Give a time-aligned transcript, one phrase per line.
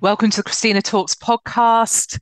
[0.00, 2.20] Welcome to the Christina Talks podcast.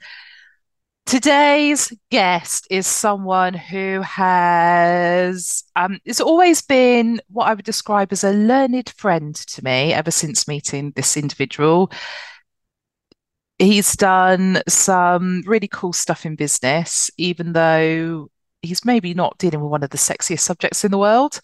[1.04, 8.24] Today's guest is someone who has um, it's always been what I would describe as
[8.24, 11.92] a learned friend to me ever since meeting this individual.
[13.58, 18.30] He's done some really cool stuff in business, even though
[18.62, 21.40] he's maybe not dealing with one of the sexiest subjects in the world.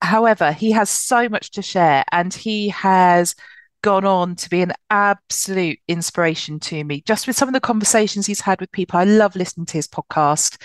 [0.00, 3.34] However, he has so much to share and he has
[3.84, 8.26] gone on to be an absolute inspiration to me just with some of the conversations
[8.26, 8.98] he's had with people.
[8.98, 10.56] I love listening to his podcast.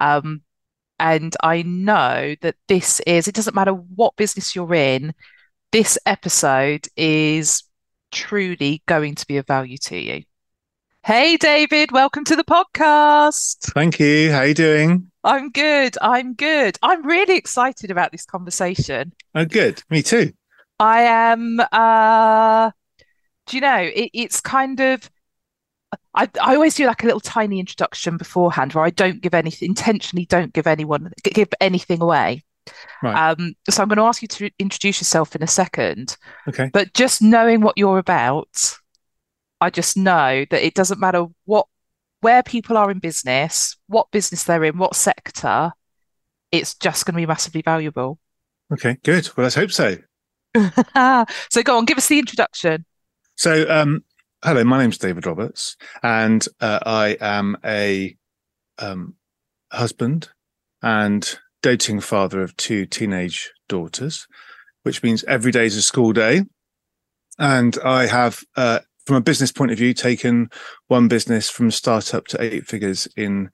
[0.00, 0.40] Um,
[0.98, 5.12] and I know that this is, it doesn't matter what business you're in,
[5.70, 7.62] this episode is
[8.10, 10.22] truly going to be of value to you.
[11.04, 13.58] Hey, David, welcome to the podcast.
[13.74, 14.32] Thank you.
[14.32, 15.10] How are you doing?
[15.22, 15.98] I'm good.
[16.00, 16.78] I'm good.
[16.80, 19.12] I'm really excited about this conversation.
[19.34, 19.82] Oh, good.
[19.90, 20.32] Me too.
[20.82, 21.60] I am.
[21.70, 22.72] Uh,
[23.46, 23.78] do you know?
[23.78, 25.08] It, it's kind of.
[26.14, 29.68] I, I always do like a little tiny introduction beforehand where I don't give anything
[29.68, 32.44] intentionally don't give anyone give anything away.
[33.02, 33.30] Right.
[33.30, 36.16] Um, so I'm going to ask you to introduce yourself in a second.
[36.48, 36.70] Okay.
[36.72, 38.76] But just knowing what you're about,
[39.60, 41.66] I just know that it doesn't matter what
[42.20, 45.72] where people are in business, what business they're in, what sector,
[46.50, 48.18] it's just going to be massively valuable.
[48.72, 49.28] Okay, good.
[49.36, 49.96] Well, let's hope so.
[50.54, 52.84] So go on, give us the introduction.
[53.36, 54.04] So, um,
[54.44, 58.16] hello, my name's David Roberts, and uh, I am a
[58.78, 59.14] um,
[59.72, 60.28] husband
[60.82, 64.26] and doting father of two teenage daughters,
[64.82, 66.42] which means every day is a school day.
[67.38, 70.50] And I have, uh, from a business point of view, taken
[70.88, 73.50] one business from startup to eight figures in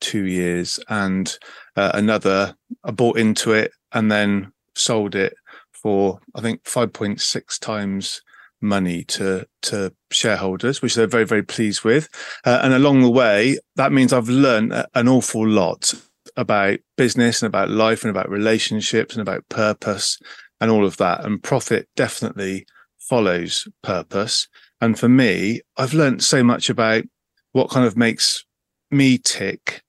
[0.00, 1.34] two years, and
[1.76, 5.34] uh, another I bought into it and then sold it
[5.82, 8.22] for I think 5.6 times
[8.60, 12.08] money to to shareholders, which they're very very pleased with.
[12.44, 15.92] Uh, and along the way, that means I've learned an awful lot
[16.36, 20.18] about business and about life and about relationships and about purpose
[20.60, 21.24] and all of that.
[21.24, 22.66] And profit definitely
[22.98, 24.48] follows purpose.
[24.80, 27.04] And for me, I've learned so much about
[27.52, 28.44] what kind of makes
[28.90, 29.82] me tick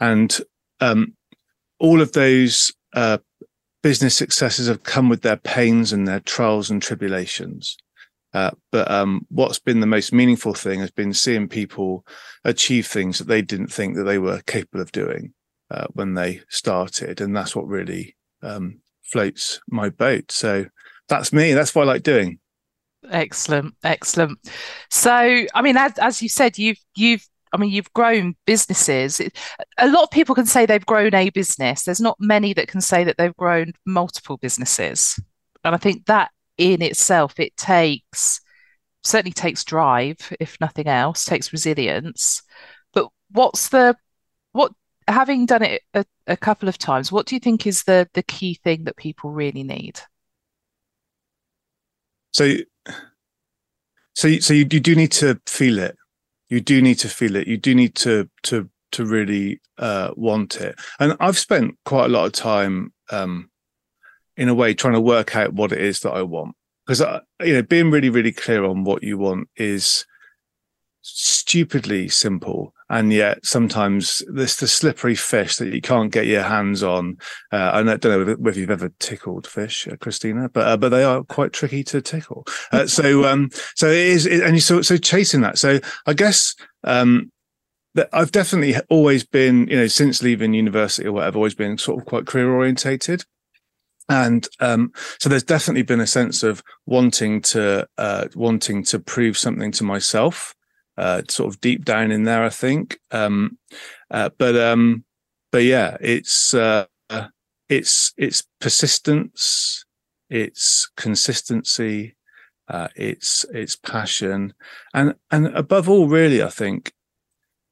[0.00, 0.38] and
[0.80, 1.14] um,
[1.80, 3.18] all of those uh,
[3.82, 7.76] business successes have come with their pains and their trials and tribulations.
[8.34, 12.04] Uh, but um, what's been the most meaningful thing has been seeing people
[12.44, 15.32] achieve things that they didn't think that they were capable of doing
[15.70, 20.30] uh, when they started, and that's what really um, floats my boat.
[20.30, 20.66] So
[21.08, 21.54] that's me.
[21.54, 22.38] That's what I like doing.
[23.10, 24.38] Excellent, excellent.
[24.90, 25.12] So,
[25.54, 29.20] I mean, as, as you said, you've you've I mean, you've grown businesses.
[29.78, 31.84] A lot of people can say they've grown a business.
[31.84, 35.18] There's not many that can say that they've grown multiple businesses.
[35.64, 38.40] And I think that in itself, it takes
[39.04, 42.42] certainly takes drive, if nothing else, takes resilience.
[42.92, 43.96] But what's the
[44.52, 44.72] what
[45.06, 48.22] having done it a, a couple of times, what do you think is the the
[48.22, 50.00] key thing that people really need?
[52.32, 52.56] So
[54.14, 55.96] so so you, you do need to feel it
[56.48, 57.46] you do need to feel it.
[57.46, 60.78] You do need to to to really uh, want it.
[60.98, 63.50] And i've spent quite a lot of time um,
[64.36, 66.54] in a way trying to work out what it is that i want.
[66.86, 70.06] Because uh, you know being really really clear on what you want is
[71.14, 76.82] stupidly simple and yet sometimes there's the slippery fish that you can't get your hands
[76.82, 77.18] on.
[77.52, 81.04] Uh, I don't know whether you've ever tickled fish, uh, Christina, but uh, but they
[81.04, 82.46] are quite tricky to tickle.
[82.70, 85.56] Uh, so um, so it is, it, and you so so chasing that.
[85.58, 86.54] So I guess
[86.84, 87.32] um,
[87.94, 91.98] that I've definitely always been, you know, since leaving university or whatever, always been sort
[91.98, 93.24] of quite career orientated.
[94.08, 99.38] And um, so there's definitely been a sense of wanting to uh, wanting to prove
[99.38, 100.54] something to myself
[100.98, 102.98] uh, sort of deep down in there, I think.
[103.12, 103.56] Um,
[104.10, 105.04] uh, but um,
[105.52, 106.86] but yeah, it's uh,
[107.68, 109.84] it's it's persistence,
[110.28, 112.16] it's consistency,
[112.68, 114.54] uh, it's it's passion,
[114.92, 116.92] and and above all, really, I think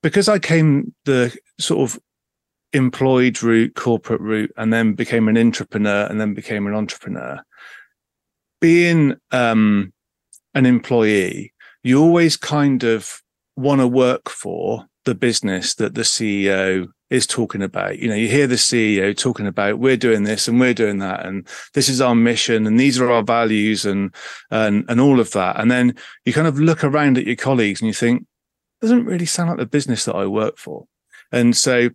[0.02, 1.98] because I came the sort of
[2.72, 7.42] employed route, corporate route, and then became an entrepreneur, and then became an entrepreneur.
[8.60, 9.92] Being um,
[10.54, 11.52] an employee
[11.86, 13.22] you always kind of
[13.54, 18.00] want to work for the business that the CEO is talking about.
[18.00, 21.24] You know, you hear the CEO talking about we're doing this and we're doing that,
[21.24, 24.12] and this is our mission, and these are our values, and
[24.50, 25.60] and and all of that.
[25.60, 25.94] And then
[26.24, 28.26] you kind of look around at your colleagues and you think,
[28.80, 30.86] doesn't really sound like the business that I work for.
[31.30, 31.90] And so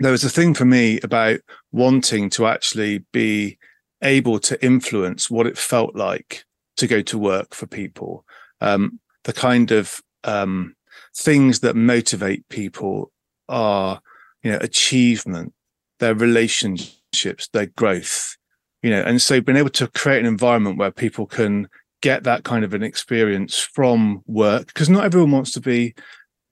[0.00, 1.38] there was a thing for me about
[1.70, 3.56] wanting to actually be
[4.02, 6.44] able to influence what it felt like
[6.78, 8.25] to go to work for people.
[8.60, 10.74] Um, the kind of um,
[11.16, 13.12] things that motivate people
[13.48, 14.00] are,
[14.42, 15.52] you know, achievement,
[15.98, 18.36] their relationships, their growth,
[18.82, 21.68] you know, and so being able to create an environment where people can
[22.02, 25.94] get that kind of an experience from work, because not everyone wants to be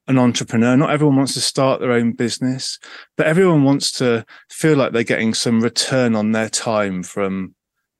[0.07, 0.77] an entrepreneur.
[0.77, 2.77] Not everyone wants to start their own business,
[3.17, 7.55] but everyone wants to feel like they're getting some return on their time from,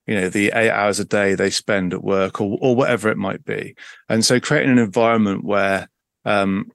[0.06, 3.18] you know, the eight hours a day they spend at work or, or whatever it
[3.18, 3.74] might be.
[4.08, 5.88] And so creating an environment where,
[6.24, 6.70] um,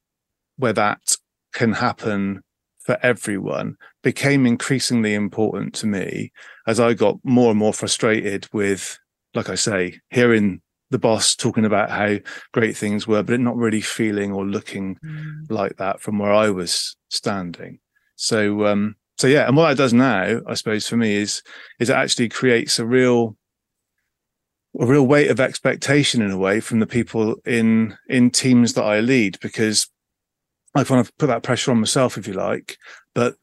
[0.58, 1.16] where that
[1.54, 2.42] can happen
[2.80, 6.32] for everyone became increasingly important to me
[6.68, 8.98] as I got more and more frustrated with,
[9.34, 12.18] like I say, hearing the boss talking about how
[12.54, 15.50] great things were, but not really feeling or looking mm.
[15.50, 17.80] like that from where I was standing.
[18.16, 21.44] So, um, so yeah, and what that does now, I suppose, for me is
[21.80, 23.38] is it actually creates a real
[24.80, 28.84] a real weight of expectation in a way from the people in in teams that
[28.84, 29.88] I lead because
[30.74, 32.78] I kind of put that pressure on myself, if you like,
[33.14, 33.36] but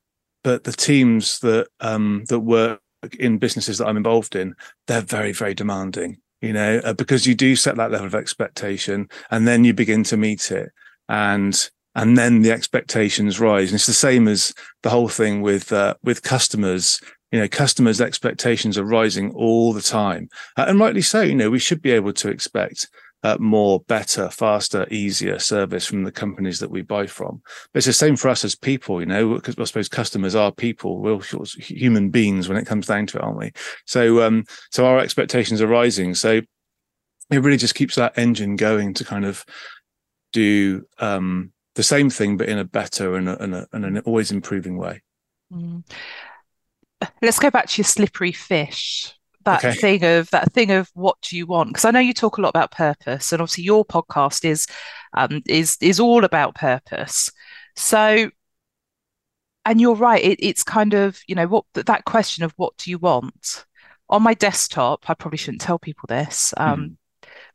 [0.42, 2.80] but the teams that um, that work
[3.16, 4.56] in businesses that I'm involved in,
[4.88, 9.08] they're very very demanding you know, uh, because you do set that level of expectation
[9.30, 10.70] and then you begin to meet it.
[11.08, 13.70] And and then the expectations rise.
[13.70, 17.00] And it's the same as the whole thing with uh, with customers.
[17.30, 21.20] You know, customers' expectations are rising all the time, uh, and rightly so.
[21.20, 22.88] You know, we should be able to expect
[23.22, 27.42] uh, more, better, faster, easier service from the companies that we buy from.
[27.72, 30.52] But it's the same for us as people, you know, because I suppose customers are
[30.52, 31.20] people, we're
[31.58, 33.52] human beings when it comes down to it, aren't we?
[33.86, 36.14] So, um, so our expectations are rising.
[36.14, 36.40] So
[37.30, 39.44] it really just keeps that engine going to kind of
[40.32, 43.98] do, um, the same thing, but in a better and, a, and, a, and an
[43.98, 45.00] always improving way.
[45.52, 45.88] Mm.
[47.22, 49.14] Let's go back to your slippery fish
[49.44, 49.74] that okay.
[49.76, 52.40] thing of that thing of what do you want because i know you talk a
[52.40, 54.66] lot about purpose and obviously your podcast is
[55.14, 57.30] um, is is all about purpose
[57.74, 58.28] so
[59.64, 62.90] and you're right it, it's kind of you know what that question of what do
[62.90, 63.64] you want
[64.10, 66.96] on my desktop i probably shouldn't tell people this um, mm.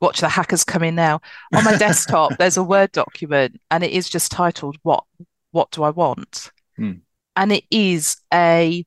[0.04, 1.20] Watch the hackers come in now
[1.56, 5.04] on my desktop there's a word document and it is just titled what
[5.52, 7.00] what do i want mm.
[7.36, 8.86] and it is a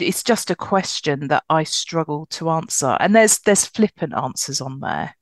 [0.00, 2.96] it's just a question that I struggle to answer.
[3.00, 5.14] And there's there's flippant answers on there.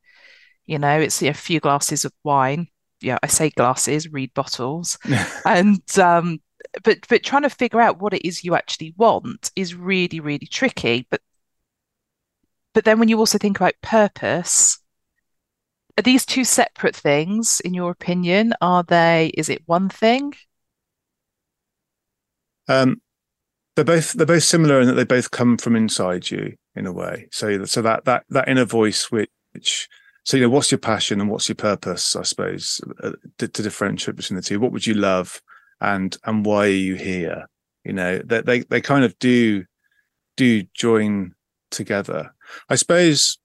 [0.65, 2.67] You know, it's a few glasses of wine.
[3.01, 4.97] Yeah, I say glasses, read bottles.
[5.45, 6.39] and um,
[6.83, 10.47] but but trying to figure out what it is you actually want is really, really
[10.47, 11.07] tricky.
[11.09, 11.21] But
[12.73, 14.79] but then when you also think about purpose,
[16.01, 18.53] are these two separate things in your opinion?
[18.59, 20.33] Are they is it one thing?
[22.67, 23.01] Um
[23.75, 26.91] they're both they're both similar in that they both come from inside you in a
[26.91, 27.27] way.
[27.31, 29.87] So so that that that inner voice which
[30.23, 33.61] so you know what's your passion and what's your purpose I suppose uh, to, to,
[33.61, 34.59] differentiate between the two.
[34.59, 35.39] What would you love
[35.81, 37.47] and and why are you here?
[37.83, 39.65] You know that they, they they kind of do
[40.35, 41.35] do join
[41.69, 42.33] together.
[42.69, 43.37] I suppose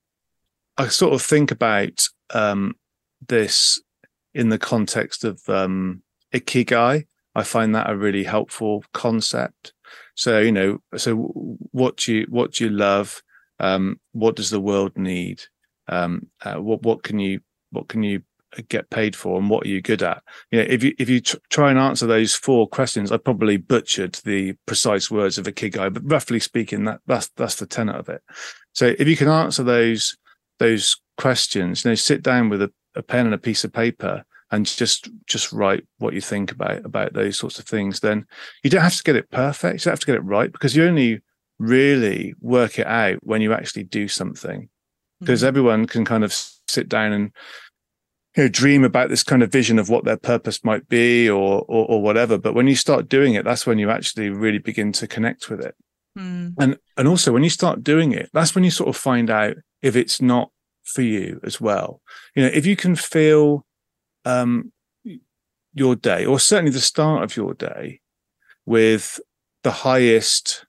[0.78, 2.75] I sort of think about um,
[3.26, 3.81] this
[4.34, 6.02] in the context of um,
[6.34, 7.06] ikigai.
[7.34, 9.75] I find that a really helpful concept
[10.17, 11.14] so you know, so
[11.73, 13.23] what do you what do you love?
[13.61, 15.43] Um, what does the world need?
[15.88, 17.40] Um, uh, what what can you
[17.71, 18.23] what can you
[18.68, 20.23] get paid for, and what are you good at?
[20.50, 23.59] You know, if you if you tr- try and answer those four questions, I probably
[23.59, 27.97] butchered the precise words of a ikigai, but roughly speaking, that that's that's the tenet
[27.97, 28.23] of it.
[28.73, 30.16] So if you can answer those
[30.59, 34.25] those questions, you know, sit down with a, a pen and a piece of paper
[34.50, 38.25] and just just write what you think about about those sorts of things then
[38.62, 39.80] you don't have to get it perfect.
[39.80, 41.20] You don't have to get it right because you only
[41.58, 44.68] really work it out when you actually do something.
[45.20, 45.49] Because mm-hmm.
[45.49, 46.32] everyone can kind of
[46.68, 47.32] sit down and
[48.37, 51.64] you know dream about this kind of vision of what their purpose might be or
[51.68, 52.38] or, or whatever.
[52.38, 55.61] But when you start doing it that's when you actually really begin to connect with
[55.61, 55.75] it.
[56.18, 56.54] Mm.
[56.58, 59.56] and and also when you start doing it that's when you sort of find out
[59.82, 60.50] if it's not
[60.87, 62.00] for you as well
[62.35, 63.66] you know if you can feel
[64.25, 64.73] um,
[65.76, 68.00] your day, or certainly the start of your day,
[68.64, 69.21] with
[69.62, 70.64] the highest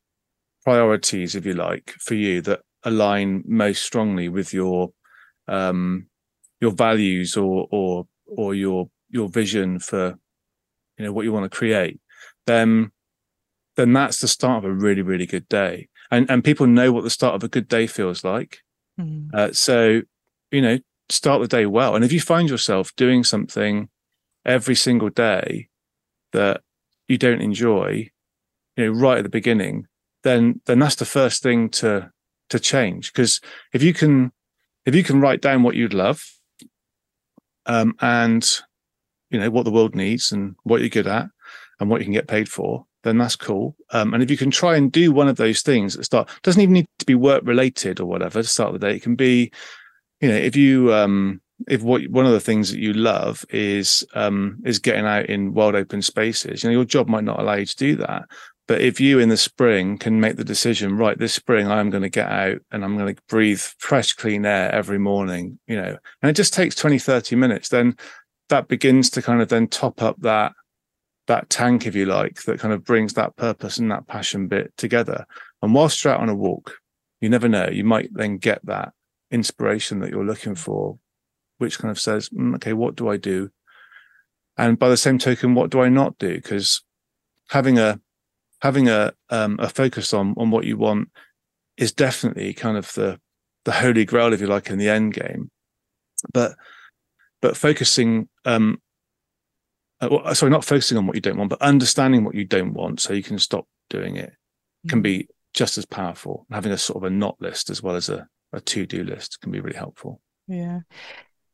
[0.63, 4.91] priorities, if you like, for you that align most strongly with your
[5.47, 6.07] um,
[6.59, 10.19] your values or or or your your vision for
[10.97, 12.01] you know what you want to create,
[12.45, 12.91] then
[13.77, 15.87] then that's the start of a really really good day.
[16.11, 18.59] And and people know what the start of a good day feels like.
[18.99, 19.33] Mm.
[19.33, 20.01] Uh, so
[20.51, 21.95] you know start the day well.
[21.95, 23.89] And if you find yourself doing something
[24.45, 25.69] every single day
[26.33, 26.61] that
[27.07, 28.09] you don't enjoy,
[28.75, 29.87] you know, right at the beginning,
[30.23, 32.11] then then that's the first thing to
[32.49, 33.11] to change.
[33.13, 33.39] Because
[33.73, 34.31] if you can
[34.85, 36.23] if you can write down what you'd love
[37.65, 38.47] um, and
[39.29, 41.27] you know what the world needs and what you're good at
[41.79, 43.75] and what you can get paid for, then that's cool.
[43.91, 46.61] Um, and if you can try and do one of those things at start, doesn't
[46.61, 48.95] even need to be work related or whatever to start the day.
[48.95, 49.51] It can be,
[50.21, 54.05] you know, if you um, if what one of the things that you love is
[54.13, 57.55] um, is getting out in wild open spaces, you know, your job might not allow
[57.55, 58.25] you to do that.
[58.67, 62.03] But if you in the spring can make the decision, right, this spring I'm going
[62.03, 65.97] to get out and I'm going to breathe fresh, clean air every morning, you know,
[66.21, 67.95] and it just takes 20, 30 minutes, then
[68.49, 70.51] that begins to kind of then top up that
[71.27, 74.75] that tank, if you like, that kind of brings that purpose and that passion bit
[74.77, 75.25] together.
[75.61, 76.79] And whilst you're out on a walk,
[77.21, 78.93] you never know, you might then get that
[79.31, 80.97] inspiration that you're looking for,
[81.57, 83.51] which kind of says, mm, okay, what do I do?
[84.57, 86.35] And by the same token, what do I not do?
[86.35, 86.83] Because
[87.49, 87.99] having a
[88.61, 91.09] having a um, a focus on on what you want
[91.77, 93.19] is definitely kind of the
[93.65, 95.51] the holy grail, if you like, in the end game.
[96.33, 96.55] But
[97.41, 98.81] but focusing um,
[100.01, 102.99] uh, sorry, not focusing on what you don't want, but understanding what you don't want
[102.99, 104.33] so you can stop doing it
[104.87, 105.27] can be mm.
[105.53, 106.45] just as powerful.
[106.51, 109.39] Having a sort of a not list as well as a, a to do list
[109.41, 110.21] can be really helpful.
[110.47, 110.81] Yeah.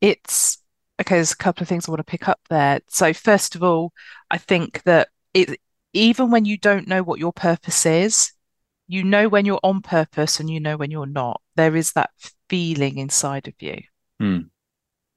[0.00, 0.58] It's
[1.00, 1.16] okay.
[1.16, 2.80] There's a couple of things I want to pick up there.
[2.88, 3.92] So, first of all,
[4.30, 5.58] I think that it,
[5.92, 8.32] even when you don't know what your purpose is,
[8.86, 11.40] you know when you're on purpose and you know when you're not.
[11.56, 12.10] There is that
[12.48, 13.82] feeling inside of you.
[14.20, 14.50] Mm.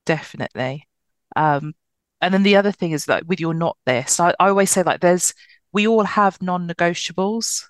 [0.06, 0.88] Definitely.
[1.36, 1.74] Um,
[2.22, 4.84] and then the other thing is that with your not this, I, I always say
[4.84, 5.34] like there's
[5.72, 7.66] we all have non-negotiables.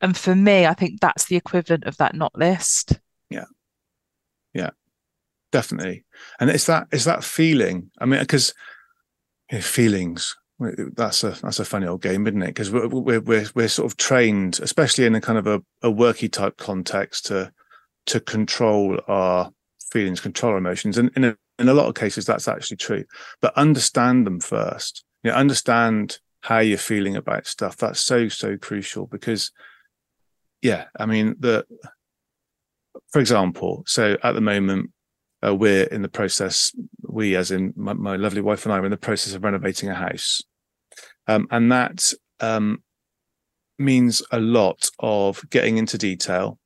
[0.00, 2.98] And for me, I think that's the equivalent of that not list.
[3.30, 3.44] Yeah.
[4.52, 4.70] Yeah.
[5.52, 6.04] Definitely.
[6.40, 7.90] And it's that it's that feeling.
[7.98, 8.52] I mean, because
[9.50, 12.46] you know, feelings, that's a that's a funny old game, isn't it?
[12.48, 15.90] Because we're, we're we're we're sort of trained, especially in a kind of a, a
[15.90, 17.52] worky type context, to
[18.06, 19.50] to control our
[19.90, 23.04] feelings, control our emotions, and in a in a lot of cases that's actually true.
[23.40, 25.04] But understand them first.
[25.22, 27.76] You know understand how you're feeling about stuff.
[27.76, 29.50] That's so so crucial because
[30.62, 31.64] yeah i mean the
[33.12, 34.90] for example so at the moment
[35.46, 38.84] uh, we're in the process we as in my, my, lovely wife and i are
[38.84, 40.40] in the process of renovating a house.
[41.28, 42.82] Um, and that um,
[43.78, 46.58] means a lot of getting into detail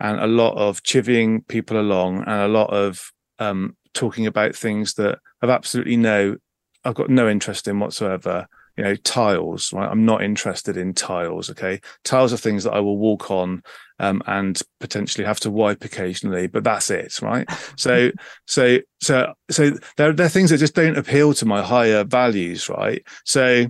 [0.00, 4.94] and a lot of chivying people along and a lot of um, talking about things
[4.94, 6.36] that I've absolutely no,
[6.84, 8.46] I've got no interest in whatsoever.
[8.76, 9.88] You know, tiles, right?
[9.90, 11.48] I'm not interested in tiles.
[11.48, 11.80] Okay.
[12.04, 13.62] Tiles are things that I will walk on
[13.98, 17.48] um, and potentially have to wipe occasionally, but that's it, right?
[17.78, 18.10] So,
[18.46, 22.68] so, so, so there, there are things that just don't appeal to my higher values,
[22.68, 23.02] right?
[23.24, 23.66] So,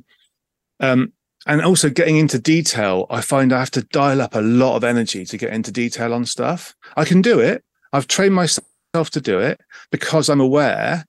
[0.80, 1.12] um,
[1.46, 4.82] and also getting into detail, I find I have to dial up a lot of
[4.82, 6.74] energy to get into detail on stuff.
[6.96, 7.62] I can do it.
[7.92, 8.66] I've trained myself
[9.04, 9.60] to do it
[9.90, 11.04] because I'm aware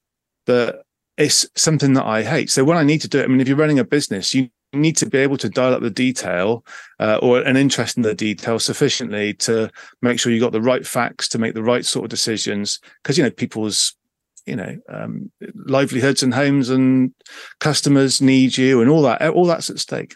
[0.46, 0.84] that
[1.18, 2.50] it's something that I hate.
[2.50, 4.50] So when I need to do it, I mean, if you're running a business, you
[4.74, 6.64] need to be able to dial up the detail
[7.00, 9.70] uh, or an interest in the detail sufficiently to
[10.02, 12.80] make sure you got the right facts to make the right sort of decisions.
[13.02, 13.94] Because you know, people's
[14.46, 17.14] you know um, livelihoods and homes and
[17.60, 19.22] customers need you, and all that.
[19.30, 20.16] All that's at stake.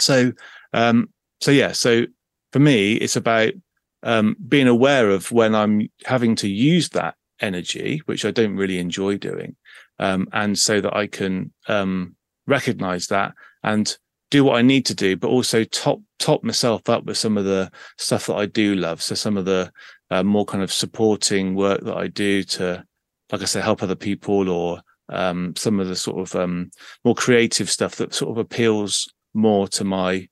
[0.00, 0.32] So,
[0.72, 1.72] um, so yeah.
[1.72, 2.06] So
[2.52, 3.52] for me, it's about
[4.02, 8.78] um, being aware of when I'm having to use that energy, which I don't really
[8.78, 9.56] enjoy doing,
[9.98, 13.96] um, and so that I can um, recognize that and
[14.30, 17.44] do what I need to do, but also top top myself up with some of
[17.44, 19.00] the stuff that I do love.
[19.02, 19.72] So some of the
[20.10, 22.84] uh, more kind of supporting work that I do to,
[23.30, 26.70] like I say, help other people, or um, some of the sort of um,
[27.04, 30.28] more creative stuff that sort of appeals more to my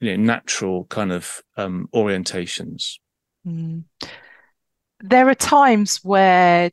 [0.00, 2.94] you know natural kind of um, orientations.
[3.46, 3.84] Mm.
[5.00, 6.70] There are times where,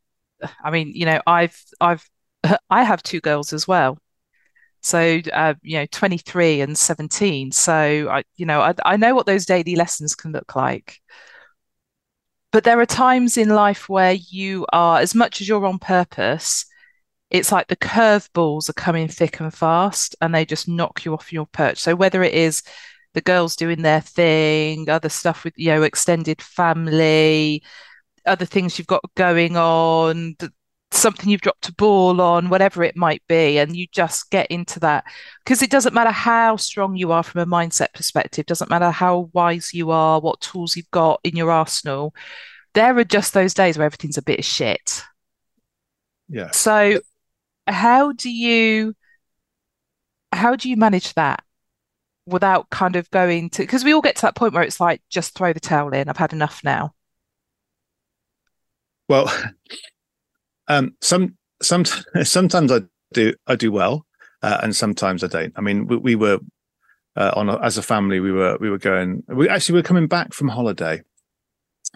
[0.64, 2.08] I mean, you know, I've I've
[2.70, 3.98] I have two girls as well.
[4.82, 7.52] So, uh, you know, 23 and 17.
[7.52, 11.00] So, I, you know, I, I know what those daily lessons can look like.
[12.52, 16.66] But there are times in life where you are, as much as you're on purpose,
[17.32, 21.34] it's like the curveballs are coming thick and fast and they just knock you off
[21.34, 21.80] your perch.
[21.80, 22.62] So, whether it is
[23.16, 27.64] the girls doing their thing, other stuff with, you know, extended family,
[28.26, 30.36] other things you've got going on,
[30.92, 33.58] something you've dropped a ball on, whatever it might be.
[33.58, 35.06] And you just get into that
[35.44, 39.30] because it doesn't matter how strong you are from a mindset perspective, doesn't matter how
[39.34, 42.14] wise you are, what tools you've got in your arsenal.
[42.74, 45.04] There are just those days where everything's a bit of shit.
[46.28, 46.52] Yeah.
[46.52, 47.00] So
[47.68, 48.94] how do you
[50.34, 51.45] how do you manage that?
[52.26, 55.02] Without kind of going to because we all get to that point where it's like
[55.10, 56.94] just throw the towel in i've had enough now
[59.08, 59.32] well
[60.68, 61.86] Um, some some
[62.24, 62.82] sometimes I
[63.14, 64.06] do I do well,
[64.42, 65.54] uh, and sometimes I don't.
[65.56, 66.40] I mean, we, we were
[67.16, 68.20] uh, on a, as a family.
[68.20, 69.24] We were we were going.
[69.28, 71.02] We actually we were coming back from holiday,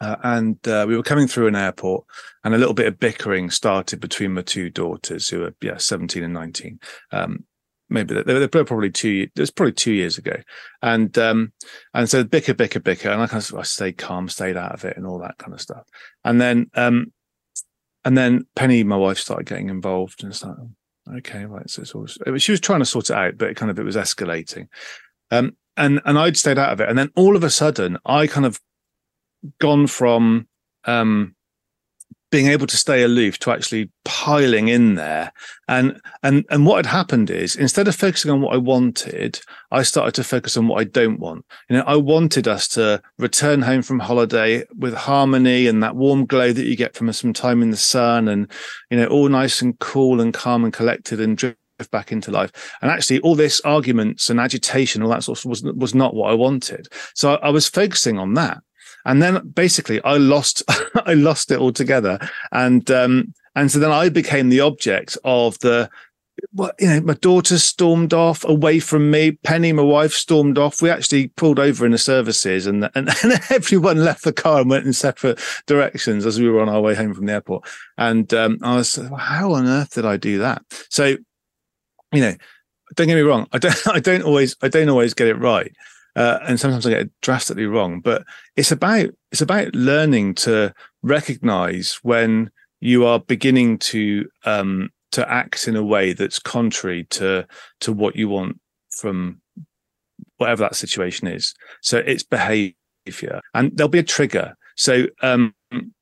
[0.02, 2.06] uh, and uh, we were coming through an airport,
[2.44, 6.24] and a little bit of bickering started between my two daughters, who are yeah seventeen
[6.24, 6.80] and nineteen.
[7.12, 7.46] Um,
[7.90, 9.28] maybe they, they were probably two.
[9.36, 10.36] It was probably two years ago,
[10.82, 11.54] and um,
[11.94, 14.86] and so bicker, bicker, bicker, and I kind of I stayed calm, stayed out of
[14.86, 15.86] it, and all that kind of stuff.
[16.24, 17.12] And then um,
[18.06, 20.56] and then Penny, my wife, started getting involved, and it's like,
[21.18, 21.70] okay, right.
[21.70, 23.96] So it's she was trying to sort it out, but it kind of it was
[23.96, 24.68] escalating.
[25.32, 28.28] Um, and and I'd stayed out of it, and then all of a sudden, I
[28.28, 28.60] kind of
[29.60, 30.48] gone from
[30.86, 31.36] um
[32.32, 35.32] being able to stay aloof to actually piling in there.
[35.68, 39.40] And and and what had happened is instead of focusing on what i wanted
[39.72, 41.46] i started to focus on what i don't want.
[41.70, 46.26] You know i wanted us to return home from holiday with harmony and that warm
[46.26, 48.52] glow that you get from some time in the sun and
[48.90, 51.58] you know all nice and cool and calm and collected and drift
[51.92, 52.52] back into life.
[52.82, 56.30] And actually all this arguments and agitation all that sort of was was not what
[56.30, 56.88] i wanted.
[57.16, 58.62] So I, I was focusing on that
[59.06, 60.64] and then basically I lost
[61.06, 62.20] I lost it altogether,
[62.52, 65.90] and um, and so then I became the object of the
[66.54, 69.32] well, you know, my daughter stormed off away from me.
[69.32, 70.82] Penny, my wife, stormed off.
[70.82, 74.70] We actually pulled over in the services, and, and, and everyone left the car and
[74.70, 77.68] went in separate directions as we were on our way home from the airport.
[77.98, 80.62] And um, I was, how on earth did I do that?
[80.90, 81.18] So,
[82.14, 82.36] you know,
[82.96, 83.48] don't get me wrong.
[83.52, 85.72] I don't, I don't always, I don't always get it right
[86.16, 88.02] uh, and sometimes I get it drastically wrong.
[88.02, 88.24] But
[88.56, 95.68] it's about it's about learning to recognize when you are beginning to um, to act
[95.68, 97.46] in a way that's contrary to
[97.82, 99.42] to what you want from
[100.38, 101.54] whatever that situation is.
[101.82, 104.56] So it's behavior, and there'll be a trigger.
[104.76, 105.54] So um,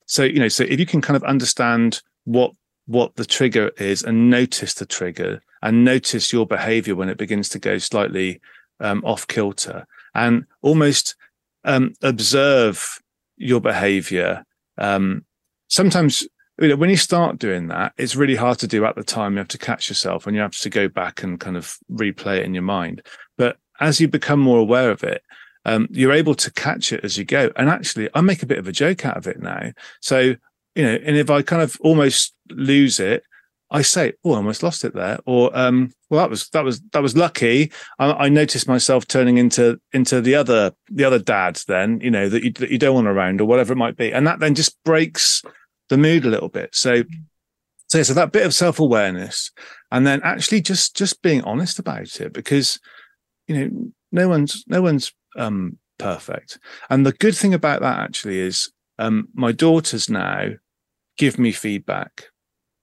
[0.06, 2.52] so you know, so if you can kind of understand what
[2.86, 7.50] what the trigger is and notice the trigger and notice your behavior when it begins
[7.50, 8.39] to go slightly
[8.80, 9.86] um, off kilter
[10.17, 11.15] and almost
[11.63, 12.99] um, observe
[13.38, 14.43] your behavior.
[14.77, 15.23] Um,
[15.69, 16.27] sometimes
[16.60, 19.34] you know, when you start doing that, it's really hard to do at the time.
[19.34, 22.39] You have to catch yourself and you have to go back and kind of replay
[22.39, 23.03] it in your mind.
[23.38, 25.21] But as you become more aware of it,
[25.65, 27.51] um, you're able to catch it as you go.
[27.56, 29.71] And actually, I make a bit of a joke out of it now.
[30.01, 30.36] So,
[30.75, 33.23] you know, and if I kind of almost lose it,
[33.69, 36.82] I say, "Oh, I almost lost it there," or um, "Well, that was that was
[36.93, 41.60] that was lucky." I, I, noticed myself turning into into the other the other dad.
[41.67, 44.13] Then you know that you, that you don't want around, or whatever it might be,
[44.13, 45.41] and that then just breaks
[45.89, 46.73] the mood a little bit.
[46.73, 47.03] So,
[47.88, 49.51] so so that bit of self awareness,
[49.91, 52.80] and then actually just just being honest about it, because
[53.47, 56.58] you know no one's no one's um, perfect,
[56.89, 60.51] and the good thing about that actually is um, my daughters now
[61.17, 62.27] give me feedback,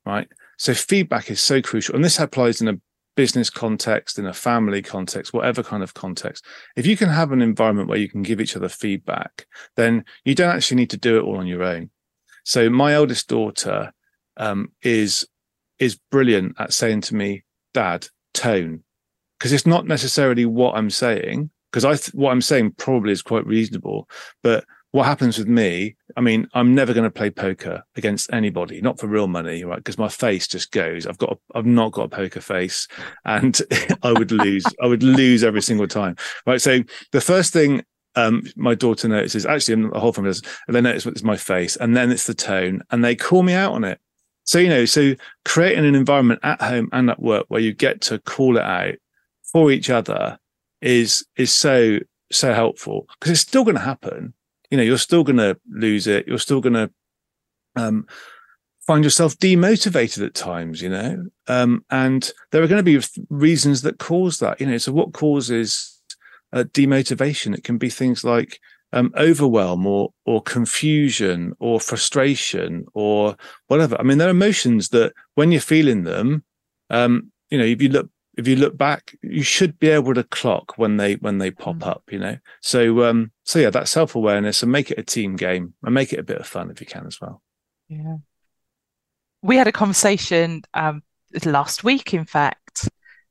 [0.04, 0.28] right?
[0.58, 1.94] So feedback is so crucial.
[1.94, 2.80] And this applies in a
[3.16, 6.44] business context, in a family context, whatever kind of context.
[6.76, 10.34] If you can have an environment where you can give each other feedback, then you
[10.34, 11.90] don't actually need to do it all on your own.
[12.44, 13.92] So my eldest daughter
[14.36, 15.26] um, is
[15.78, 18.84] is brilliant at saying to me, "Dad, tone,"
[19.38, 21.50] because it's not necessarily what I'm saying.
[21.70, 24.08] Because I th- what I'm saying probably is quite reasonable,
[24.42, 24.64] but
[24.94, 28.96] what happens with me i mean i'm never going to play poker against anybody not
[29.00, 29.78] for real money right?
[29.78, 32.86] Because my face just goes i've got i've not got a poker face
[33.24, 33.60] and
[34.04, 36.14] i would lose i would lose every single time
[36.46, 36.60] right?
[36.60, 41.04] So the first thing um, my daughter notices actually the whole family does they notice
[41.06, 43.98] it's my face and then it's the tone and they call me out on it.
[44.44, 48.00] So you know so creating an environment at home and at work where you get
[48.02, 48.94] to call it out
[49.42, 50.38] for each other
[50.80, 51.98] is is so
[52.30, 54.34] so helpful because it's still going to happen
[54.70, 56.26] you know you're still going to lose it.
[56.26, 56.90] You're still going to
[57.76, 58.06] um,
[58.86, 61.24] find yourself demotivated at times you know?
[61.48, 64.78] Um, and there are going to be reasons that cause that you know?
[64.78, 66.00] So what causes
[66.52, 67.54] uh, demotivation?
[67.54, 68.60] It can be things like
[68.92, 73.96] um, overwhelm or or confusion or frustration or whatever.
[73.98, 76.44] I mean there are emotions that when you're feeling them
[76.90, 80.24] um, you know if you look if you look back, you should be able to
[80.24, 81.86] clock when they when they pop mm.
[81.86, 82.36] up, you know.
[82.60, 86.12] So um so yeah, that self awareness and make it a team game and make
[86.12, 87.42] it a bit of fun if you can as well.
[87.88, 88.16] Yeah,
[89.42, 91.02] we had a conversation um
[91.44, 92.12] last week.
[92.14, 92.88] In fact,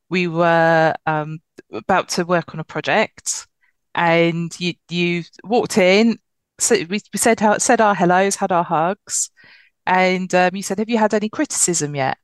[0.09, 1.39] we were um
[1.71, 3.47] about to work on a project,
[3.95, 6.17] and you you walked in.
[6.59, 9.31] So we, we said how said our hellos, had our hugs,
[9.85, 12.17] and um, you said, "Have you had any criticism yet?"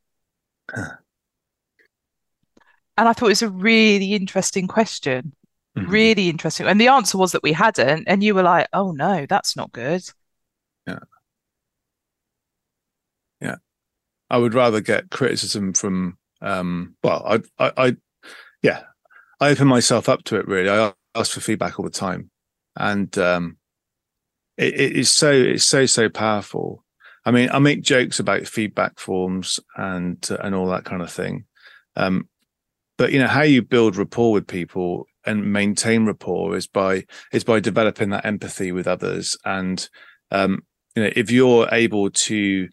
[3.00, 5.34] And I thought it was a really interesting question.
[5.78, 5.90] Mm-hmm.
[5.90, 6.68] Really interesting.
[6.68, 8.08] And the answer was that we hadn't.
[8.08, 10.04] And you were like, oh no, that's not good.
[10.86, 11.00] Yeah.
[13.40, 13.56] Yeah.
[14.30, 17.98] I would rather get criticism from um, well, I, I, I,
[18.62, 18.84] yeah,
[19.40, 20.48] I open myself up to it.
[20.48, 22.30] Really, I ask for feedback all the time,
[22.76, 23.58] and um,
[24.58, 26.84] it, it is so it's so so powerful.
[27.26, 31.12] I mean, I make jokes about feedback forms and uh, and all that kind of
[31.12, 31.46] thing,
[31.96, 32.30] um,
[33.00, 37.44] but you know how you build rapport with people and maintain rapport is by is
[37.44, 39.90] by developing that empathy with others and
[40.30, 40.62] um,
[40.96, 42.70] you know if you're able to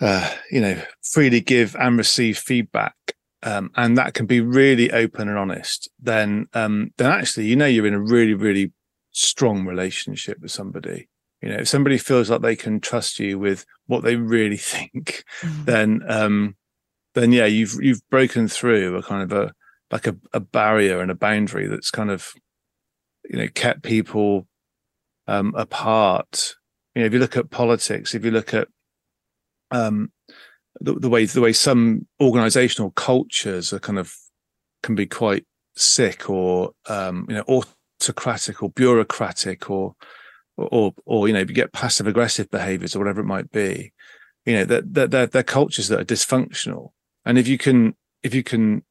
[0.00, 2.94] uh, you know, freely give and receive feedback,
[3.42, 7.66] um, and that can be really open and honest, then um, then actually, you know,
[7.66, 8.72] you're in a really, really
[9.12, 11.08] strong relationship with somebody.
[11.42, 15.24] You know, if somebody feels like they can trust you with what they really think,
[15.40, 15.64] mm-hmm.
[15.64, 16.56] then um,
[17.20, 19.52] then yeah, you've you've broken through a kind of a
[19.90, 22.32] like a, a barrier and a boundary that's kind of
[23.28, 24.46] you know kept people
[25.26, 26.54] um, apart.
[26.94, 28.68] You know, if you look at politics, if you look at
[29.70, 30.12] um,
[30.80, 34.12] the, the way the way some organizational cultures are kind of
[34.82, 35.44] can be quite
[35.76, 37.62] sick or um, you know
[38.00, 39.94] autocratic or bureaucratic or
[40.56, 43.92] or or you know you get passive aggressive behaviors or whatever it might be
[44.44, 46.90] you know that they're, they're, they're cultures that are dysfunctional
[47.28, 48.82] and if you can if you can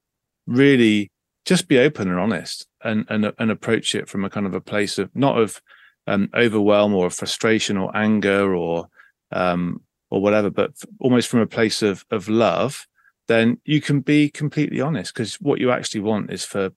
[0.45, 1.11] really
[1.45, 4.61] just be open and honest and and and approach it from a kind of a
[4.61, 5.61] place of not of
[6.07, 8.87] um, overwhelm or frustration or anger or
[9.33, 10.71] um, or whatever, but
[11.01, 12.87] almost from a place of of love,
[13.27, 16.71] then you can be completely honest because what you actually want is for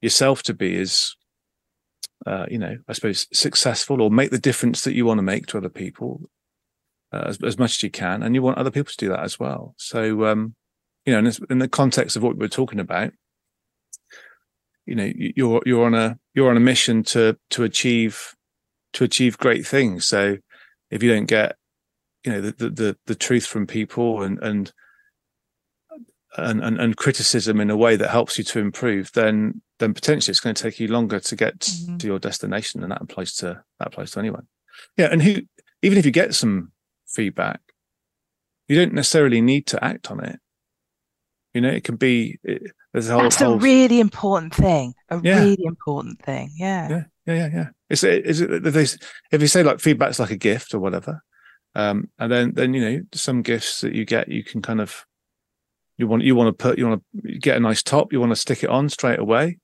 [0.00, 1.16] yourself to be as
[2.26, 5.46] uh, you know, I suppose successful or make the difference that you want to make
[5.46, 6.28] to other people
[7.12, 9.22] uh, as, as much as you can, and you want other people to do that
[9.22, 9.74] as well.
[9.78, 10.54] So, um,
[11.08, 13.12] you know, in, this, in the context of what we are talking about,
[14.84, 18.34] you know, you're you're on a you're on a mission to to achieve
[18.92, 20.06] to achieve great things.
[20.06, 20.36] So,
[20.90, 21.56] if you don't get
[22.24, 24.70] you know the, the the the, truth from people and and
[26.36, 30.32] and, and, and criticism in a way that helps you to improve, then then potentially
[30.32, 31.96] it's going to take you longer to get mm-hmm.
[31.96, 34.46] to your destination, and that applies to that applies to anyone.
[34.98, 35.40] Yeah, and who
[35.80, 36.72] even if you get some
[37.06, 37.60] feedback,
[38.68, 40.38] you don't necessarily need to act on it.
[41.58, 42.38] You know, it can be.
[42.44, 43.22] It, there's a whole.
[43.22, 43.54] That's whole...
[43.54, 44.94] a really important thing.
[45.08, 45.40] A yeah.
[45.40, 46.52] really important thing.
[46.56, 46.88] Yeah.
[46.88, 47.04] Yeah.
[47.26, 47.34] Yeah.
[47.34, 47.48] Yeah.
[47.52, 47.68] Yeah.
[47.90, 48.26] Is it?
[48.26, 48.64] Is it?
[48.64, 48.98] If
[49.32, 51.20] if you say like feedback's like a gift or whatever,
[51.74, 55.04] um, and then then you know some gifts that you get you can kind of
[55.96, 58.32] you want you want to put you want to get a nice top you want
[58.32, 59.58] to stick it on straight away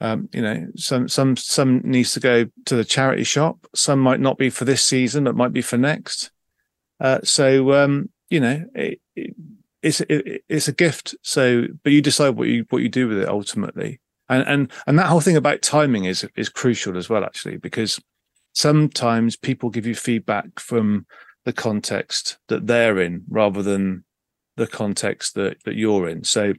[0.00, 4.20] um, you know some some some needs to go to the charity shop some might
[4.20, 6.30] not be for this season but might be for next
[7.00, 9.34] uh, so um, you know it, it,
[9.84, 13.18] it's it, it's a gift so but you decide what you what you do with
[13.18, 17.24] it ultimately and and and that whole thing about timing is is crucial as well
[17.24, 18.00] actually because
[18.54, 21.06] sometimes people give you feedback from
[21.44, 24.04] the context that they're in rather than
[24.56, 26.24] the context that, that you're in.
[26.24, 26.54] So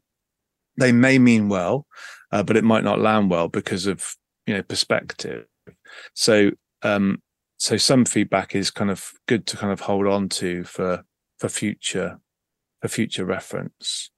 [0.78, 1.88] they may mean well,
[2.32, 5.46] uh, but it might not land well because of you know perspective.
[6.14, 6.52] So
[6.84, 7.22] um,
[7.58, 11.04] so some feedback is kind of good to kind of hold on to for
[11.40, 12.20] for future
[12.86, 14.12] for future reference.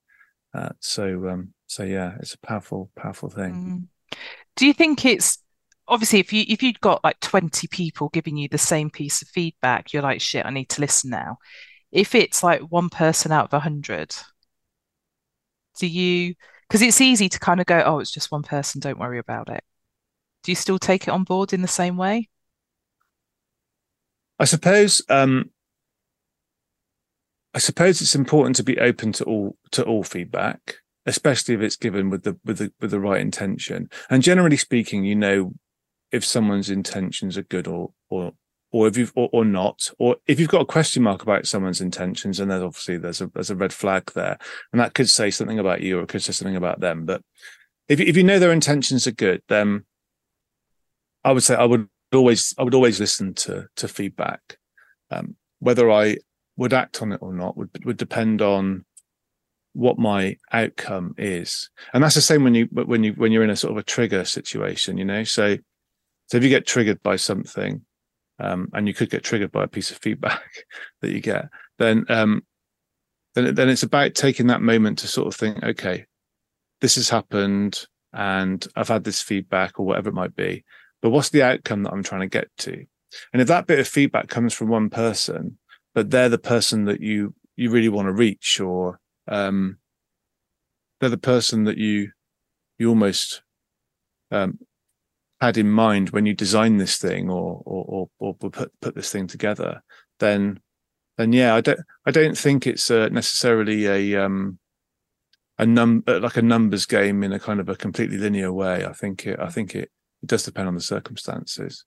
[0.54, 3.88] Uh, so um, so yeah, it's a powerful powerful thing.
[4.12, 4.18] Mm.
[4.56, 5.38] Do you think it's
[5.86, 9.28] obviously if you if you'd got like 20 people giving you the same piece of
[9.28, 11.38] feedback you're like shit i need to listen now
[11.90, 14.14] if it's like one person out of a hundred
[15.78, 16.34] do you
[16.68, 19.48] because it's easy to kind of go oh it's just one person don't worry about
[19.48, 19.64] it
[20.42, 22.28] do you still take it on board in the same way
[24.38, 25.50] i suppose um
[27.54, 31.76] i suppose it's important to be open to all to all feedback especially if it's
[31.76, 35.52] given with the with the with the right intention and generally speaking you know
[36.10, 38.32] if someone's intentions are good or or
[38.70, 41.80] or if you've or, or, not, or if you've got a question mark about someone's
[41.80, 44.38] intentions, and there's obviously there's a there's a red flag there,
[44.72, 47.06] and that could say something about you or it could say something about them.
[47.06, 47.22] But
[47.88, 49.84] if if you know their intentions are good, then
[51.24, 54.58] I would say I would always I would always listen to to feedback.
[55.10, 56.18] Um, whether I
[56.58, 58.84] would act on it or not would would depend on
[59.72, 63.50] what my outcome is, and that's the same when you when you when you're in
[63.50, 65.24] a sort of a trigger situation, you know.
[65.24, 65.56] So
[66.26, 67.82] so if you get triggered by something,
[68.40, 70.42] um, and you could get triggered by a piece of feedback
[71.00, 72.42] that you get, then um,
[73.34, 76.06] then then it's about taking that moment to sort of think, okay,
[76.80, 80.64] this has happened, and I've had this feedback or whatever it might be,
[81.00, 82.84] but what's the outcome that I'm trying to get to?
[83.32, 85.56] And if that bit of feedback comes from one person,
[85.98, 89.78] but they're the person that you you really want to reach, or um,
[91.00, 92.12] they're the person that you
[92.78, 93.42] you almost
[94.30, 94.60] um,
[95.40, 99.10] had in mind when you design this thing or or or, or put put this
[99.10, 99.82] thing together,
[100.20, 100.60] then
[101.16, 104.60] then yeah, I don't I don't think it's uh, necessarily a um
[105.58, 108.86] a num uh, like a numbers game in a kind of a completely linear way.
[108.86, 109.90] I think it I think it,
[110.22, 111.84] it does depend on the circumstances.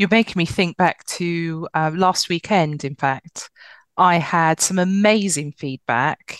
[0.00, 2.84] You're making me think back to uh, last weekend.
[2.84, 3.50] In fact,
[3.98, 6.38] I had some amazing feedback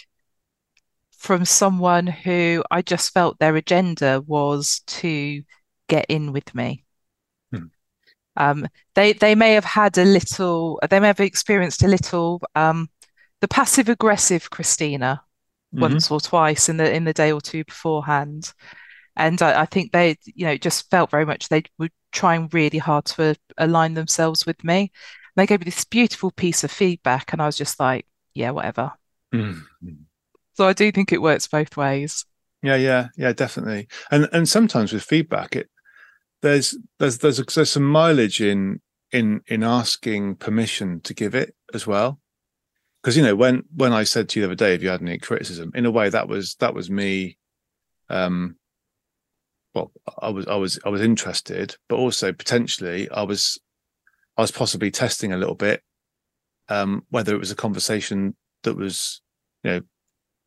[1.18, 5.42] from someone who I just felt their agenda was to
[5.90, 6.86] get in with me.
[7.52, 7.64] Hmm.
[8.34, 12.88] Um, they they may have had a little, they may have experienced a little um,
[13.42, 15.22] the passive aggressive Christina
[15.74, 15.82] mm-hmm.
[15.82, 18.54] once or twice in the in the day or two beforehand,
[19.16, 22.78] and I, I, think they you know just felt very much they were trying really
[22.78, 24.80] hard to align themselves with me.
[24.80, 24.90] And
[25.42, 28.92] they gave me this beautiful piece of feedback, and I was just like, yeah, whatever.
[29.34, 29.90] Mm-hmm.
[30.54, 32.24] So I do think it works both ways.
[32.62, 33.88] Yeah, yeah, yeah, definitely.
[34.10, 35.70] And and sometimes with feedback, it
[36.42, 38.80] there's there's there's, a, there's some mileage in
[39.12, 42.20] in in asking permission to give it as well
[43.02, 45.02] because you know when when i said to you the other day if you had
[45.02, 47.36] any criticism in a way that was that was me
[48.08, 48.56] um
[49.74, 53.58] well i was i was i was interested but also potentially i was
[54.36, 55.82] i was possibly testing a little bit
[56.68, 59.20] um whether it was a conversation that was
[59.62, 59.80] you know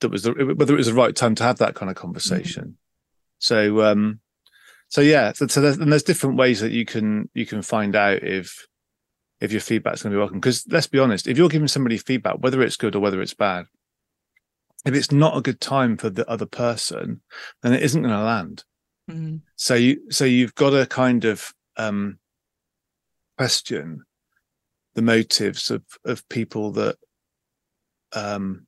[0.02, 2.64] that was the, whether it was the right time to have that kind of conversation.
[2.64, 2.72] Mm-hmm.
[3.40, 4.20] so um
[4.90, 7.96] so yeah so, so there's, and there's different ways that you can you can find
[7.96, 8.68] out if
[9.40, 10.40] if your feedback's going to be welcome.
[10.40, 13.34] Because let's be honest if you're giving somebody feedback whether it's good or whether it's
[13.34, 13.66] bad
[14.86, 17.22] if it's not a good time for the other person
[17.62, 18.64] then it isn't going to land
[19.10, 19.38] mm-hmm.
[19.56, 22.18] so you so you've got to kind of um
[23.38, 24.04] question
[24.96, 26.98] the motives of of people that
[28.14, 28.68] um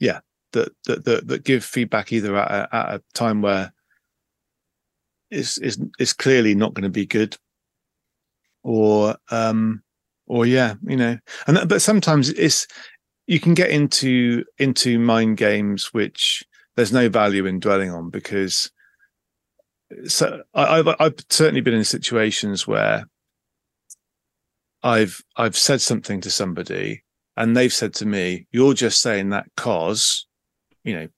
[0.00, 0.20] yeah
[0.52, 3.72] that that that, that give feedback either at a, at a time where
[5.30, 7.36] is is is clearly not going to be good
[8.62, 9.82] or um
[10.26, 12.66] or yeah you know and but sometimes it's
[13.26, 16.44] you can get into into mind games which
[16.76, 18.70] there's no value in dwelling on because
[20.06, 23.08] so I, have I've certainly been in situations where
[24.82, 27.04] I've I've said something to somebody
[27.36, 30.26] and they've said to me, "You're just saying that cause,
[30.84, 31.08] you know,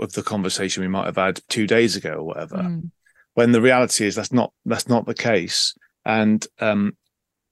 [0.00, 2.90] of the conversation we might have had two days ago or whatever." Mm
[3.34, 6.96] when the reality is that's not that's not the case and um,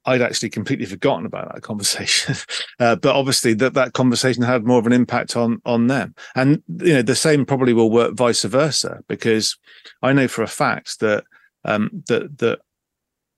[0.05, 2.35] I'd actually completely forgotten about that conversation,
[2.79, 6.61] uh, but obviously that that conversation had more of an impact on on them, and
[6.79, 9.57] you know the same probably will work vice versa because
[10.01, 11.23] I know for a fact that
[11.65, 12.59] um, that that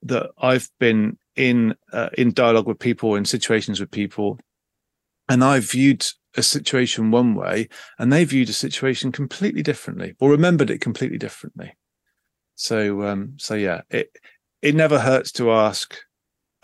[0.04, 4.40] that I've been in uh, in dialogue with people in situations with people,
[5.30, 6.06] and I've viewed
[6.38, 11.18] a situation one way, and they viewed a situation completely differently or remembered it completely
[11.18, 11.76] differently.
[12.56, 14.16] So um, so yeah, it
[14.62, 15.96] it never hurts to ask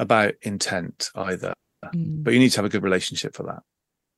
[0.01, 1.53] about intent either,
[1.85, 2.23] mm.
[2.23, 3.61] but you need to have a good relationship for that.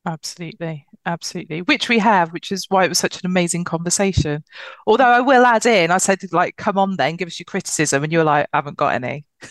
[0.05, 1.61] Absolutely, absolutely.
[1.61, 4.43] Which we have, which is why it was such an amazing conversation.
[4.87, 8.03] Although I will add in, I said like, "Come on, then, give us your criticism,"
[8.03, 9.25] and you were like, "I haven't got any."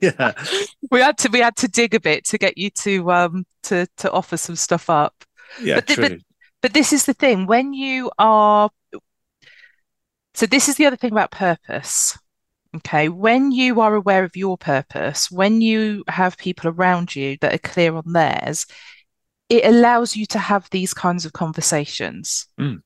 [0.00, 0.32] yeah,
[0.90, 3.86] we had to we had to dig a bit to get you to um to
[3.98, 5.24] to offer some stuff up.
[5.60, 6.08] Yeah, but, true.
[6.08, 6.18] but
[6.62, 8.70] but this is the thing when you are
[10.34, 12.16] so, this is the other thing about purpose.
[12.78, 13.08] Okay.
[13.08, 17.58] When you are aware of your purpose, when you have people around you that are
[17.58, 18.66] clear on theirs,
[19.48, 22.46] it allows you to have these kinds of conversations.
[22.60, 22.82] Mm.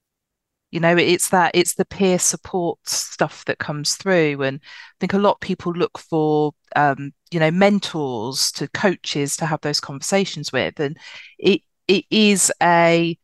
[0.71, 4.41] You know, it's that, it's the peer support stuff that comes through.
[4.43, 9.37] And I think a lot of people look for, um, you know, mentors to coaches
[9.37, 10.81] to have those conversations with.
[10.81, 10.97] And
[11.39, 13.19] it, it is a,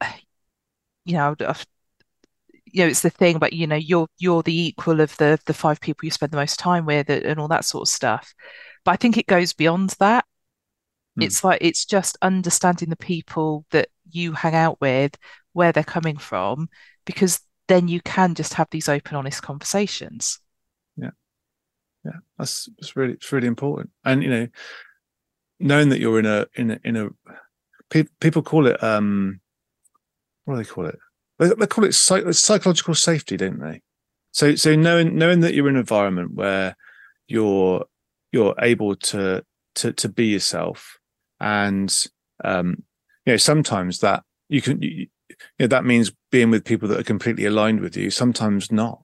[1.04, 1.34] you know,
[2.72, 5.54] you know it's the thing but you know you're you're the equal of the the
[5.54, 8.34] five people you spend the most time with and all that sort of stuff.
[8.84, 10.24] But i think it goes beyond that.
[11.18, 11.24] Mm.
[11.24, 15.16] it's like it's just understanding the people that you hang out with
[15.52, 16.68] where they're coming from
[17.04, 20.38] because then you can just have these open honest conversations.
[20.96, 21.10] Yeah.
[22.04, 23.90] Yeah that's that's really it's really important.
[24.04, 24.48] And you know
[25.58, 27.08] knowing that you're in a in a in a
[28.20, 29.40] people call it um
[30.44, 30.98] what do they call it
[31.40, 33.80] they, they call it psych, psychological safety, don't they?
[34.32, 36.76] So so knowing knowing that you're in an environment where
[37.26, 37.86] you're
[38.30, 39.42] you're able to
[39.76, 40.98] to to be yourself,
[41.40, 41.92] and
[42.44, 42.82] um,
[43.24, 47.00] you know sometimes that you can you, you know, that means being with people that
[47.00, 48.10] are completely aligned with you.
[48.10, 49.02] Sometimes not,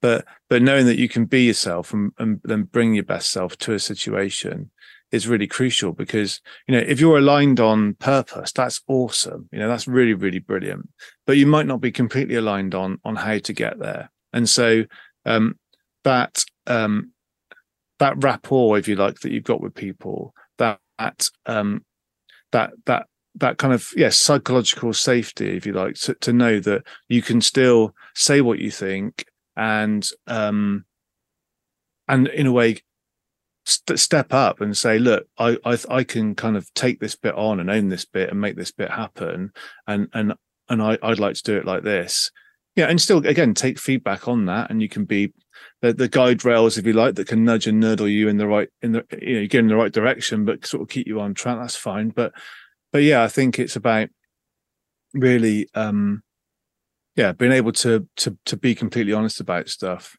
[0.00, 3.56] but but knowing that you can be yourself and and then bring your best self
[3.58, 4.70] to a situation
[5.10, 9.48] is really crucial because you know if you're aligned on purpose that's awesome.
[9.52, 10.88] You know that's really really brilliant.
[11.26, 14.10] But you might not be completely aligned on on how to get there.
[14.32, 14.84] And so
[15.24, 15.58] um
[16.04, 17.12] that um
[17.98, 21.84] that rapport, if you like, that you've got with people, that um,
[22.52, 26.82] that that that kind of yes psychological safety, if you like, to, to know that
[27.08, 30.84] you can still say what you think and um,
[32.08, 32.78] and in a way
[33.68, 37.34] st- step up and say, look, I, I I can kind of take this bit
[37.34, 39.52] on and own this bit and make this bit happen,
[39.86, 40.34] and and
[40.68, 42.30] and I, I'd like to do it like this.
[42.74, 45.32] Yeah, and still again take feedback on that, and you can be
[45.82, 48.46] the, the guide rails, if you like, that can nudge and nurdle you in the
[48.46, 51.20] right in the you know get in the right direction, but sort of keep you
[51.20, 51.58] on track.
[51.58, 52.10] That's fine.
[52.10, 52.32] But
[52.92, 54.08] but yeah, I think it's about
[55.14, 56.22] really um
[57.16, 60.16] yeah being able to to to be completely honest about stuff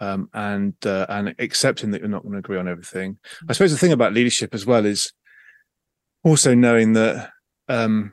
[0.00, 3.18] um and uh, and accepting that you're not going to agree on everything.
[3.48, 5.12] I suppose the thing about leadership as well is
[6.22, 7.30] also knowing that
[7.68, 8.12] um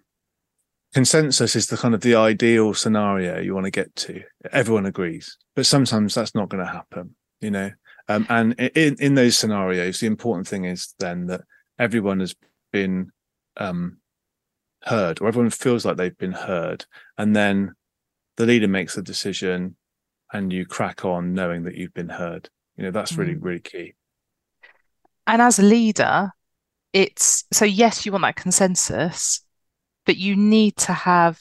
[0.94, 4.24] consensus is the kind of the ideal scenario you want to get to.
[4.52, 7.72] Everyone agrees but sometimes that's not going to happen you know?
[8.08, 11.42] Um, and in in those scenarios the important thing is then that
[11.80, 12.36] everyone has
[12.72, 13.12] been
[13.58, 13.98] um,
[14.84, 16.86] heard or everyone feels like they've been heard
[17.18, 17.74] and then
[18.38, 19.76] the leader makes a decision
[20.34, 22.50] and you crack on knowing that you've been heard.
[22.78, 23.44] You know that's really mm.
[23.44, 23.94] really key.
[25.28, 26.32] And as a leader
[26.94, 29.42] it's so yes you want that consensus
[30.06, 31.40] but you need to have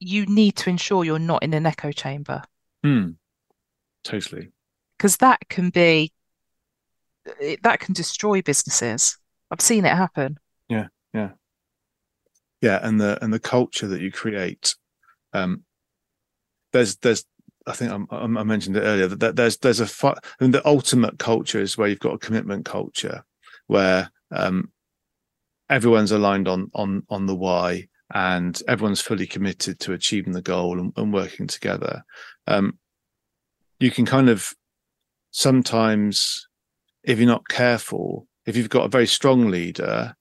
[0.00, 2.42] you need to ensure you're not in an echo chamber.
[2.84, 3.14] Mm,
[4.02, 4.50] totally.
[4.98, 6.12] Because that can be
[7.62, 9.16] that can destroy businesses.
[9.50, 10.38] I've seen it happen.
[10.68, 11.30] Yeah yeah.
[12.60, 14.74] Yeah and the and the culture that you create
[15.32, 15.62] um
[16.72, 17.24] there's there's
[17.66, 21.18] I think I, I mentioned it earlier that there's there's a I mean, the ultimate
[21.18, 23.24] culture is where you've got a commitment culture
[23.66, 24.70] where um,
[25.70, 30.78] everyone's aligned on on on the why and everyone's fully committed to achieving the goal
[30.78, 32.04] and, and working together.
[32.46, 32.78] Um,
[33.80, 34.52] you can kind of
[35.30, 36.48] sometimes
[37.04, 40.14] if you're not careful if you've got a very strong leader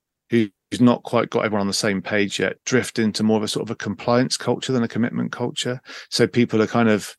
[0.71, 3.47] who's not quite got everyone on the same page yet drift into more of a
[3.47, 5.81] sort of a compliance culture than a commitment culture.
[6.09, 7.15] So people are kind of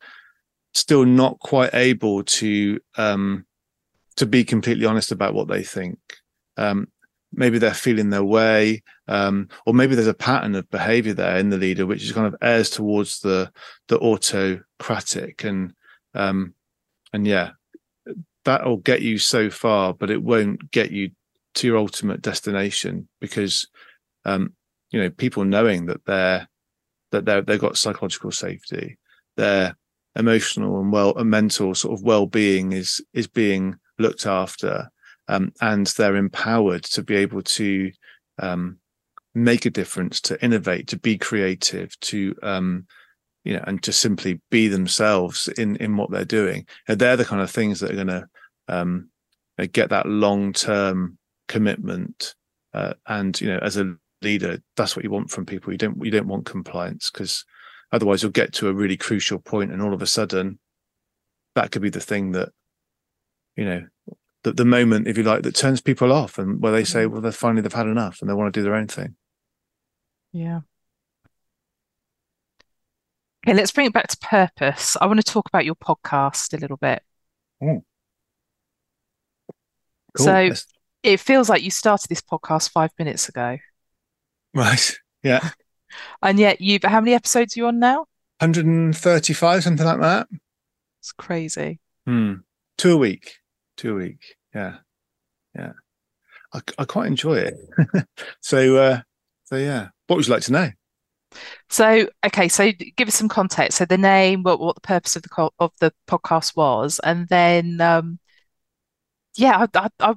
[0.74, 3.44] still not quite able to um
[4.16, 5.98] to be completely honest about what they think.
[6.56, 6.88] Um
[7.34, 11.48] maybe they're feeling their way um, or maybe there's a pattern of behavior there in
[11.48, 13.50] the leader which is kind of airs towards the
[13.88, 15.72] the autocratic and
[16.14, 16.54] um,
[17.12, 17.50] and yeah
[18.44, 21.10] that'll get you so far but it won't get you
[21.54, 23.66] to your ultimate destination because
[24.24, 24.52] um,
[24.90, 26.48] you know people knowing that they're
[27.10, 28.98] that they're they've got psychological safety
[29.36, 29.76] their
[30.14, 34.90] emotional and well and mental sort of well-being is is being looked after
[35.28, 37.90] um, and they're empowered to be able to
[38.38, 38.78] um,
[39.34, 42.86] make a difference, to innovate, to be creative, to um,
[43.44, 46.66] you know, and to simply be themselves in in what they're doing.
[46.88, 48.26] And they're the kind of things that are going to
[48.68, 49.10] um,
[49.72, 51.18] get that long term
[51.52, 52.34] commitment.
[52.72, 55.72] Uh, and you know, as a leader, that's what you want from people.
[55.72, 57.44] You don't you don't want compliance because
[57.92, 60.58] otherwise you'll get to a really crucial point, and all of a sudden,
[61.54, 62.48] that could be the thing that
[63.56, 63.82] you know
[64.42, 67.12] the, the moment, if you like, that turns people off and where they say, mm-hmm.
[67.12, 69.16] well, they're finally they've had enough and they want to do their own thing.
[70.32, 70.60] Yeah.
[73.46, 74.96] Okay, let's bring it back to purpose.
[75.00, 77.02] I want to talk about your podcast a little bit.
[77.62, 77.82] Mm.
[80.16, 80.26] Cool.
[80.26, 80.50] So.
[81.02, 83.58] It feels like you started this podcast five minutes ago.
[84.54, 84.98] Right.
[85.22, 85.48] Yeah.
[86.22, 88.00] and yet you've how many episodes are you on now?
[88.40, 90.28] 135, something like that.
[91.00, 91.80] It's crazy.
[92.04, 92.34] Hmm.
[92.76, 93.32] Two a week
[93.76, 94.36] two a week.
[94.54, 94.76] Yeah,
[95.54, 95.72] yeah.
[96.52, 97.54] I, I quite enjoy it.
[98.40, 99.00] so, uh,
[99.44, 99.88] so yeah.
[100.06, 100.70] What would you like to know?
[101.70, 103.78] So, okay, so give us some context.
[103.78, 107.80] So, the name, what what the purpose of the of the podcast was, and then,
[107.80, 108.18] um,
[109.36, 110.14] yeah, I, I, I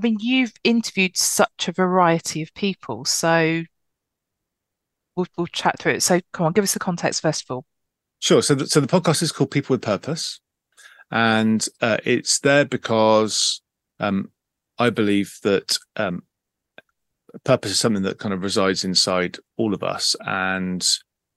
[0.00, 3.62] mean, you've interviewed such a variety of people, so
[5.16, 6.02] we'll we'll chat through it.
[6.02, 7.64] So, come on, give us the context first of all.
[8.20, 8.42] Sure.
[8.42, 10.40] So, the, so the podcast is called People with Purpose
[11.10, 13.62] and uh, it's there because
[14.00, 14.30] um,
[14.78, 16.22] I believe that um,
[17.44, 20.86] purpose is something that kind of resides inside all of us, and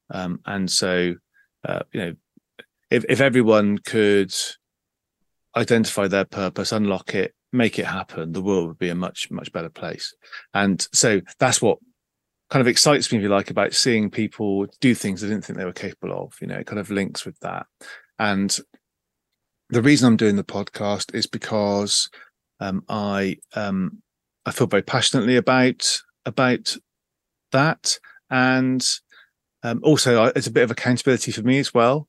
[0.10, 1.16] um, and so
[1.68, 2.16] uh, you know,
[2.90, 4.34] if if everyone could
[5.56, 9.52] identify their purpose, unlock it, make it happen, the world would be a much much
[9.52, 10.14] better place.
[10.54, 11.80] And so that's what
[12.50, 15.58] kind of excites me, if you like, about seeing people do things they didn't think
[15.58, 16.34] they were capable of.
[16.42, 17.66] You know, it kind of links with that.
[18.20, 18.56] And
[19.70, 22.10] the reason I'm doing the podcast is because
[22.60, 24.02] um, I um,
[24.46, 26.76] I feel very passionately about about
[27.52, 27.98] that,
[28.30, 28.86] and
[29.64, 32.08] um, also it's a bit of accountability for me as well.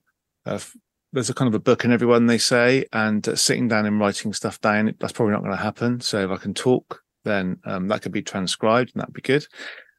[1.12, 4.00] There's a kind of a book in everyone they say, and uh, sitting down and
[4.00, 6.00] writing stuff down that's probably not going to happen.
[6.00, 9.46] So if I can talk, then um, that could be transcribed, and that'd be good.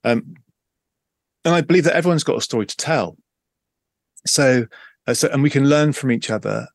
[0.03, 0.35] Um,
[1.45, 3.17] and I believe that everyone's got a story to tell.
[4.25, 4.65] So,
[5.07, 6.67] uh, so and we can learn from each other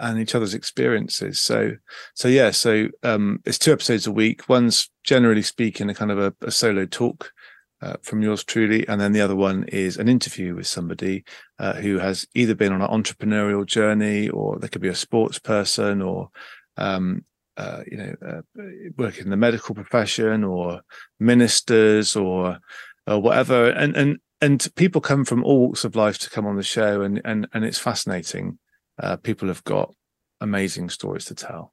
[0.00, 1.40] and each other's experiences.
[1.40, 1.72] So,
[2.14, 4.48] so yeah, so um, it's two episodes a week.
[4.48, 7.32] One's generally speaking a kind of a, a solo talk
[7.80, 11.24] uh, from yours truly, and then the other one is an interview with somebody
[11.58, 15.38] uh, who has either been on an entrepreneurial journey, or they could be a sports
[15.38, 16.30] person, or
[16.76, 17.24] um,
[17.56, 18.62] uh, you know, uh,
[18.96, 20.80] working in the medical profession, or
[21.20, 22.58] ministers, or
[23.06, 23.70] or whatever.
[23.70, 27.02] And and and people come from all walks of life to come on the show,
[27.02, 28.58] and and and it's fascinating.
[29.00, 29.94] Uh, people have got
[30.40, 31.72] amazing stories to tell.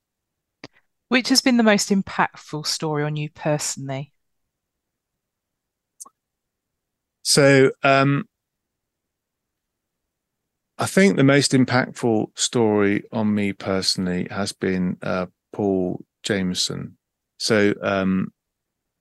[1.08, 4.12] Which has been the most impactful story on you personally?
[7.36, 8.30] So um,
[10.78, 16.98] I think the most impactful story on me personally has been uh, Paul Jameson.
[17.38, 18.32] So um,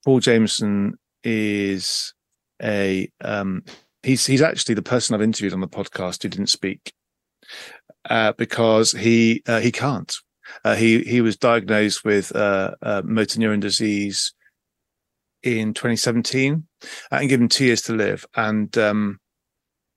[0.03, 2.13] Paul Jameson is
[2.61, 3.63] a um,
[4.03, 6.91] he's he's actually the person I've interviewed on the podcast who didn't speak
[8.09, 10.13] uh, because he uh, he can't.
[10.65, 14.33] Uh, he he was diagnosed with uh, uh, motor neuron disease
[15.41, 16.65] in 2017
[17.11, 18.25] uh, give him two years to live.
[18.35, 19.19] And um,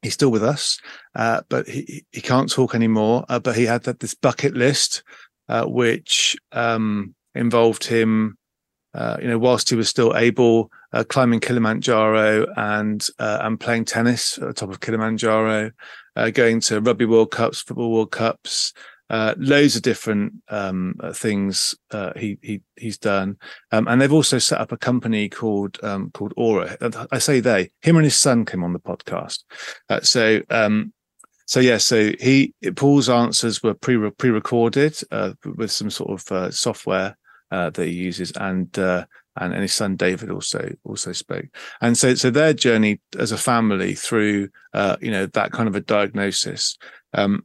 [0.02, 0.78] he's still with us,
[1.14, 3.24] uh, but he, he can't talk anymore.
[3.28, 5.02] Uh, but he had that, this bucket list,
[5.48, 8.36] uh, which um, involved him,
[8.94, 14.38] uh, you know, whilst he was still able, uh, climbing Kilimanjaro and and playing tennis
[14.38, 15.70] at the top of Kilimanjaro,
[16.32, 18.72] going to Rugby World Cups, Football World Cups,
[19.10, 23.36] uh, loads of different um, uh, things uh, he he he's done,
[23.72, 26.76] um, and they've also set up a company called um, called Aura.
[27.10, 29.44] I say they, him and his son came on the podcast.
[29.88, 30.92] Uh, so um,
[31.46, 36.32] so yeah, so he Paul's answers were pre pre recorded uh, with some sort of
[36.32, 37.16] uh, software
[37.50, 38.76] that he uses, and
[39.40, 41.46] and, and his son David also also spoke.
[41.80, 45.76] And so so their journey as a family through uh, you know that kind of
[45.76, 46.76] a diagnosis
[47.14, 47.44] um,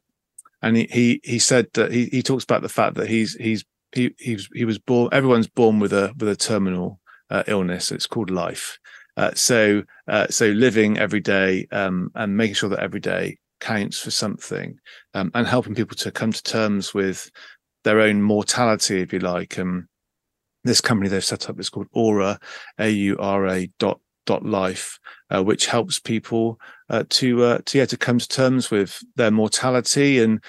[0.64, 3.64] and he he, he said that he, he talks about the fact that he's he's
[3.92, 7.00] he he was, he was born everyone's born with a with a terminal
[7.30, 7.92] uh, illness.
[7.92, 8.80] It's called life.
[9.16, 14.00] Uh, so uh, so living every day um, and making sure that every day counts
[14.00, 14.78] for something
[15.14, 17.30] um, and helping people to come to terms with
[17.84, 19.60] their own mortality if you like.
[19.60, 19.88] Um
[20.66, 22.40] this company they've set up is called aura
[22.80, 24.98] a-u-r-a dot dot life
[25.34, 26.60] uh, which helps people
[26.90, 30.20] uh, to uh, to yeah to come to terms with their mortality.
[30.20, 30.42] And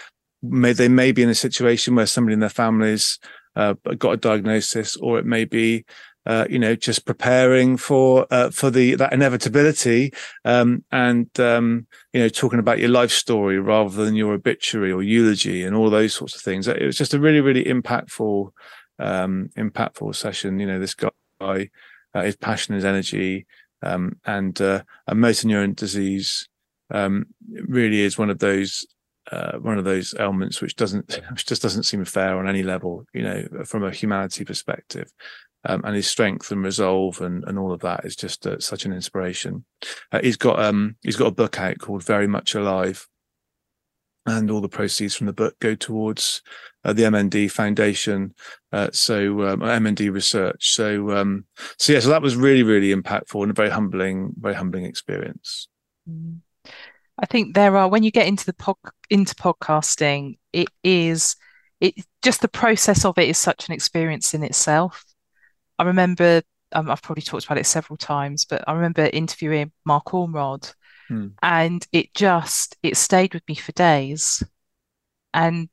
[0.43, 3.19] may they may be in a situation where somebody in their families
[3.57, 5.85] uh, got a diagnosis or it may be
[6.27, 10.13] uh, you know just preparing for uh, for the that inevitability
[10.45, 15.03] um, and um, you know talking about your life story rather than your obituary or
[15.03, 16.67] eulogy and all those sorts of things.
[16.69, 18.51] It was just a really really impactful
[18.99, 20.59] um, impactful session.
[20.59, 21.71] You know this guy
[22.15, 23.47] uh, his passion his energy
[23.85, 26.49] um, and uh, a motor neuron disease
[26.91, 28.87] um, really is one of those
[29.31, 33.05] uh, one of those elements which doesn't which just doesn't seem fair on any level,
[33.13, 35.13] you know, from a humanity perspective.
[35.67, 38.85] Um, and his strength and resolve and, and all of that is just uh, such
[38.85, 39.65] an inspiration.
[40.13, 43.07] Uh, he's got um he's got a book out called Very Much Alive,
[44.27, 46.43] and all the proceeds from the book go towards
[46.85, 48.35] uh, the MND Foundation,
[48.73, 50.75] uh, so um, MND research.
[50.75, 51.45] So, um,
[51.79, 55.69] so yeah, so that was really, really impactful and a very humbling, very humbling experience.
[56.09, 56.41] Mm.
[57.19, 58.77] I think there are when you get into the pod,
[59.09, 61.37] into podcasting, it is
[61.81, 65.05] it just the process of it is such an experience in itself.
[65.79, 70.07] I remember um, I've probably talked about it several times, but I remember interviewing Mark
[70.07, 70.75] Ormrod
[71.09, 71.29] Hmm.
[71.43, 74.43] And it just it stayed with me for days.
[75.33, 75.69] And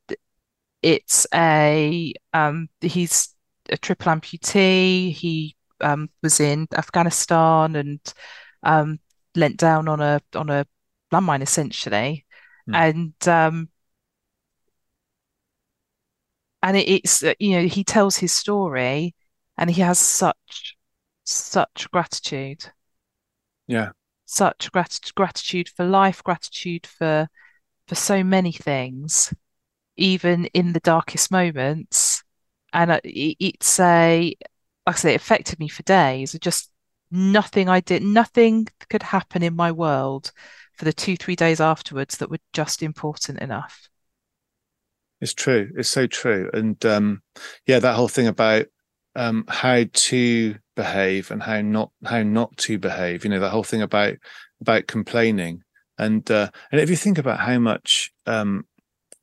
[0.82, 3.34] it's a um he's
[3.70, 5.14] a triple amputee.
[5.14, 8.14] He um was in Afghanistan and
[8.64, 9.00] um
[9.36, 10.66] lent down on a on a
[11.12, 12.26] landmine essentially.
[12.68, 12.76] Hmm.
[12.76, 13.70] And um
[16.64, 19.16] and it, it's you know he tells his story
[19.58, 20.76] and he has such
[21.24, 22.72] such gratitude
[23.68, 23.92] yeah
[24.32, 27.28] such grat- gratitude for life, gratitude for
[27.88, 29.34] for so many things,
[29.98, 32.24] even in the darkest moments.
[32.72, 34.34] And it, it's a,
[34.88, 36.38] like I say, it affected me for days.
[36.40, 36.72] Just
[37.10, 40.32] nothing I did, nothing could happen in my world
[40.78, 43.90] for the two, three days afterwards that were just important enough.
[45.20, 45.70] It's true.
[45.76, 46.50] It's so true.
[46.54, 47.22] And um,
[47.68, 48.68] yeah, that whole thing about
[49.16, 53.24] um, how to behave and how not how not to behave.
[53.24, 54.16] You know, the whole thing about
[54.62, 55.64] about complaining
[56.02, 58.66] and uh, and if you think about how much um,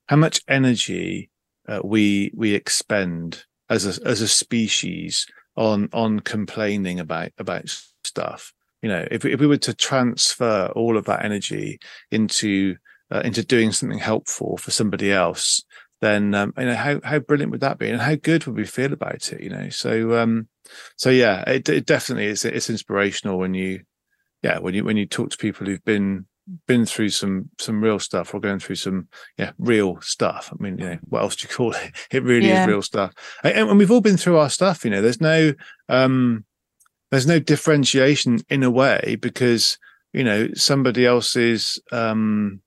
[0.06, 1.30] how much energy
[1.68, 5.26] uh, we we expend as a as a species
[5.56, 7.64] on on complaining about about
[8.04, 8.54] stuff.
[8.80, 11.80] You know, if if we were to transfer all of that energy
[12.12, 12.76] into
[13.10, 15.64] uh, into doing something helpful for somebody else,
[16.00, 18.66] then um, you know how how brilliant would that be, and how good would we
[18.66, 19.40] feel about it?
[19.40, 20.46] You know, so um,
[20.96, 22.44] so yeah, it, it definitely is.
[22.44, 23.82] It's inspirational when you,
[24.42, 26.26] yeah, when you when you talk to people who've been
[26.66, 30.52] been through some some real stuff or going through some yeah real stuff.
[30.52, 31.92] I mean, you know, what else do you call it?
[32.10, 32.62] It really yeah.
[32.62, 33.12] is real stuff,
[33.42, 34.84] and, and we've all been through our stuff.
[34.84, 35.52] You know, there's no
[35.88, 36.44] um,
[37.10, 39.78] there's no differentiation in a way because
[40.12, 42.60] you know somebody else's um,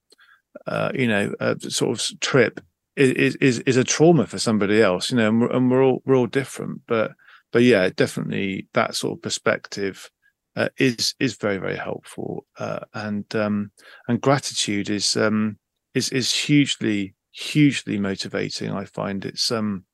[0.66, 2.60] uh, you know uh, sort of trip
[2.96, 5.10] is is is a trauma for somebody else.
[5.10, 7.12] You know, and we're, and we're all we're all different, but
[7.52, 10.10] but yeah, definitely that sort of perspective
[10.56, 13.70] uh, is is very very helpful, uh, and um,
[14.08, 15.58] and gratitude is um,
[15.94, 18.70] is is hugely hugely motivating.
[18.70, 19.84] I find it's um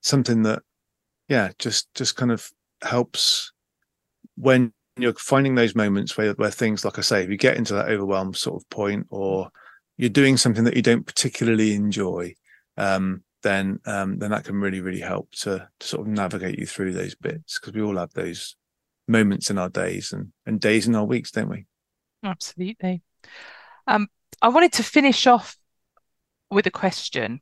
[0.00, 0.62] something that
[1.28, 2.50] yeah just just kind of
[2.82, 3.52] helps
[4.36, 7.74] when you're finding those moments where where things like I say, if you get into
[7.74, 9.50] that overwhelmed sort of point, or
[9.96, 12.34] you're doing something that you don't particularly enjoy,
[12.76, 16.66] um, then um, then that can really really help to, to sort of navigate you
[16.66, 18.56] through those bits because we all have those
[19.06, 21.66] moments in our days and and days in our weeks, don't we?
[22.24, 23.02] Absolutely.
[23.86, 24.08] Um,
[24.42, 25.56] I wanted to finish off
[26.50, 27.40] with a question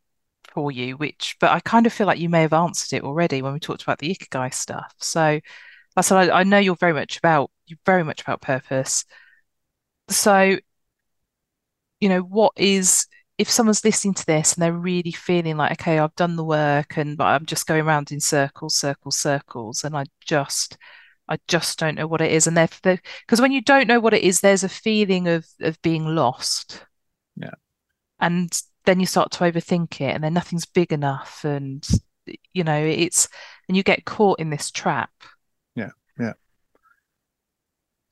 [0.53, 3.43] for you, which but I kind of feel like you may have answered it already
[3.43, 4.95] when we talked about the ikigai stuff.
[4.99, 5.41] So,
[5.97, 9.05] I said I, I know you're very much about you're very much about purpose.
[10.09, 10.59] So,
[12.01, 13.07] you know, what is
[13.39, 16.97] if someone's listening to this and they're really feeling like, okay, I've done the work
[16.97, 20.79] and but I'm just going around in circles, circles, circles, and I just
[21.29, 22.47] I just don't know what it is.
[22.47, 25.81] And they're because when you don't know what it is, there's a feeling of of
[25.83, 26.85] being lost.
[27.37, 27.55] Yeah.
[28.21, 28.51] And
[28.87, 31.87] then you start to overthink it and then nothing's big enough and
[32.53, 33.29] you know, it's
[33.69, 35.11] and you get caught in this trap.
[35.75, 35.91] Yeah.
[36.19, 36.33] Yeah.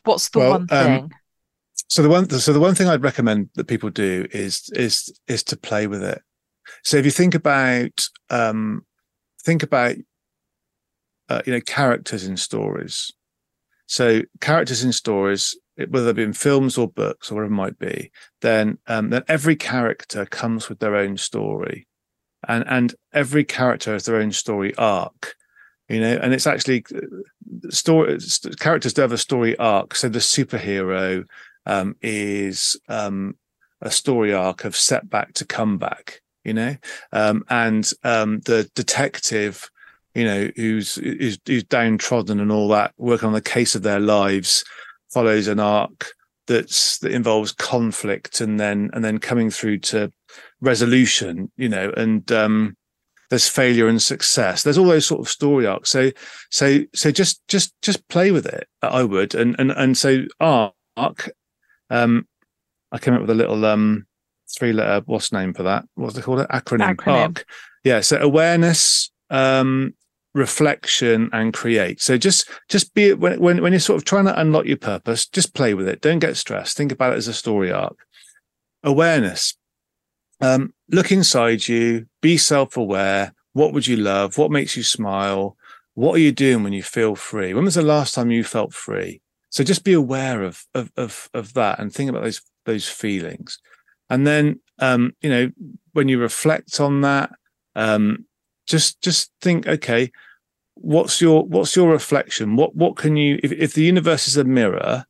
[0.05, 1.05] What's the well, one um, thing?
[1.05, 1.11] Um,
[1.95, 5.45] so the one so the one thing I'd recommend that people do is is is
[5.45, 6.23] to play with it.
[6.83, 8.85] So if you think about um
[9.45, 9.95] think about
[11.29, 13.13] uh, you know characters in stories.
[13.87, 17.79] So characters in stories, whether they be in films or books or whatever it might
[17.79, 21.87] be, then um, then every character comes with their own story,
[22.49, 25.37] and and every character has their own story arc
[25.89, 28.19] you know and it's actually uh, story
[28.59, 31.27] characters do have a story arc so the superhero
[31.67, 33.37] um, is um,
[33.81, 36.77] a story arc of setback to comeback, you know,
[37.13, 39.69] um, and um, the detective,
[40.15, 44.01] you know, who's, who's who's downtrodden and all that, working on the case of their
[44.01, 44.65] lives,
[45.13, 46.13] follows an arc
[46.47, 50.13] that's that involves conflict and then and then coming through to
[50.61, 52.77] resolution, you know, and um,
[53.31, 54.63] there's failure and success.
[54.63, 55.91] There's all those sort of story arcs.
[55.91, 56.11] So
[56.51, 58.69] so so just just just play with it.
[58.83, 61.31] I would and and and so arc
[61.95, 62.27] um,
[62.91, 64.07] I came up with a little um,
[64.57, 65.85] three letter what's name for that?
[65.95, 66.49] What's they call it?
[66.49, 66.97] Acronym.
[66.97, 67.23] Acronym.
[67.23, 67.47] ARC.
[67.85, 68.01] Yeah.
[68.01, 69.95] So awareness, um,
[70.35, 72.01] reflection, and create.
[72.01, 75.27] So just just be when when when you're sort of trying to unlock your purpose,
[75.27, 76.01] just play with it.
[76.01, 76.77] Don't get stressed.
[76.77, 77.97] Think about it as a story arc.
[78.83, 79.55] Awareness.
[80.41, 82.07] Um, look inside you.
[82.21, 83.35] Be self aware.
[83.53, 84.37] What would you love?
[84.37, 85.57] What makes you smile?
[85.95, 87.55] What are you doing when you feel free?
[87.55, 89.21] When was the last time you felt free?
[89.55, 93.61] So just be aware of of of, of that and think about those those feelings.
[94.11, 95.51] And then um, you know,
[95.93, 97.31] when you reflect on that,
[97.77, 98.27] um,
[98.67, 100.11] just just think, okay,
[100.75, 102.57] what's your what's your reflection?
[102.57, 105.05] What what can you if, if the universe is a mirror,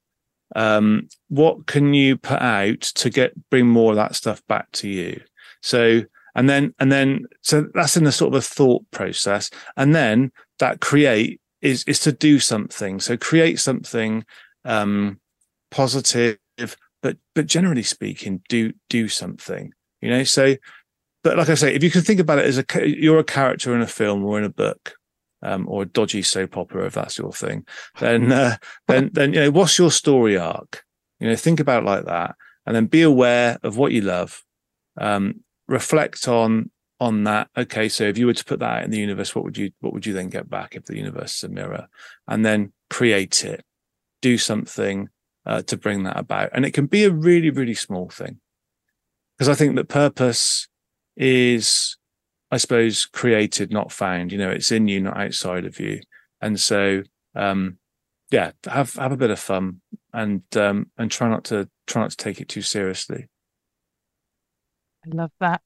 [0.55, 4.89] um, what can you put out to get bring more of that stuff back to
[4.91, 5.23] you?
[5.63, 6.03] So
[6.35, 9.49] and then and then so that's in a sort of a thought process.
[9.79, 13.01] And then that create is is to do something.
[13.01, 14.25] So create something
[14.65, 15.21] um,
[15.71, 16.39] positive,
[17.03, 19.73] but but generally speaking, do do something.
[20.01, 20.57] You know, so
[21.25, 23.75] but like I say, if you can think about it as a you're a character
[23.75, 24.95] in a film or in a book,
[25.43, 27.67] um, or a dodgy soap opera, if that's your thing,
[27.99, 30.85] then uh, then then you know what's your story arc?
[31.19, 32.37] You know, think about it like that,
[32.67, 34.43] and then be aware of what you love.
[34.97, 36.71] Um, reflect on
[37.05, 39.45] on that okay so if you were to put that out in the universe what
[39.45, 41.87] would you what would you then get back if the universe is a mirror?
[42.27, 43.63] And then create it.
[44.23, 45.11] Do something
[45.45, 46.49] uh, to bring that about.
[46.55, 48.41] And it can be a really really small thing.
[49.37, 50.67] Because i think that purpose
[51.15, 51.99] is
[52.51, 54.33] i suppose created not found.
[54.33, 56.01] You know it's in you not outside of you.
[56.41, 57.03] And so
[57.35, 57.77] um
[58.31, 59.83] yeah have have a bit of fun
[60.15, 63.29] and um and try not to try not to take it too seriously.
[65.05, 65.61] I love that.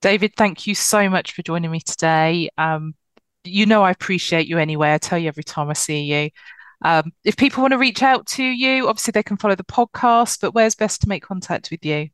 [0.00, 2.50] David, thank you so much for joining me today.
[2.56, 2.94] Um,
[3.44, 4.92] you know I appreciate you anyway.
[4.92, 6.30] I tell you every time I see you.
[6.82, 10.40] Um, if people want to reach out to you, obviously they can follow the podcast,
[10.40, 12.10] but where's best to make contact with you?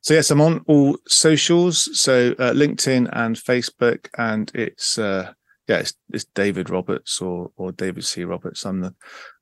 [0.00, 5.32] So yes, I'm on all socials, so uh, LinkedIn and Facebook, and it's uh,
[5.68, 8.24] yeah, it's, it's, David Roberts or or David C.
[8.24, 8.64] Roberts.
[8.64, 8.94] I'm the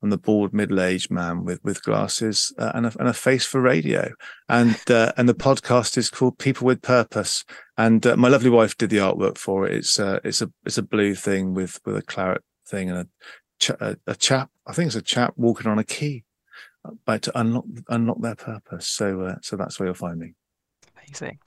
[0.03, 3.45] I'm the bald middle aged man with with glasses uh, and a and a face
[3.45, 4.13] for radio.
[4.49, 7.45] And uh, and the podcast is called People with Purpose.
[7.77, 9.75] And uh, my lovely wife did the artwork for it.
[9.75, 13.07] It's uh, it's a it's a blue thing with with a claret thing and a
[13.81, 14.51] a, a chap.
[14.67, 16.25] I think it's a chap walking on a key,
[16.87, 18.87] uh, but to unlock unlock their purpose.
[18.87, 20.35] So uh, so that's where you'll find me.
[20.97, 21.39] Amazing.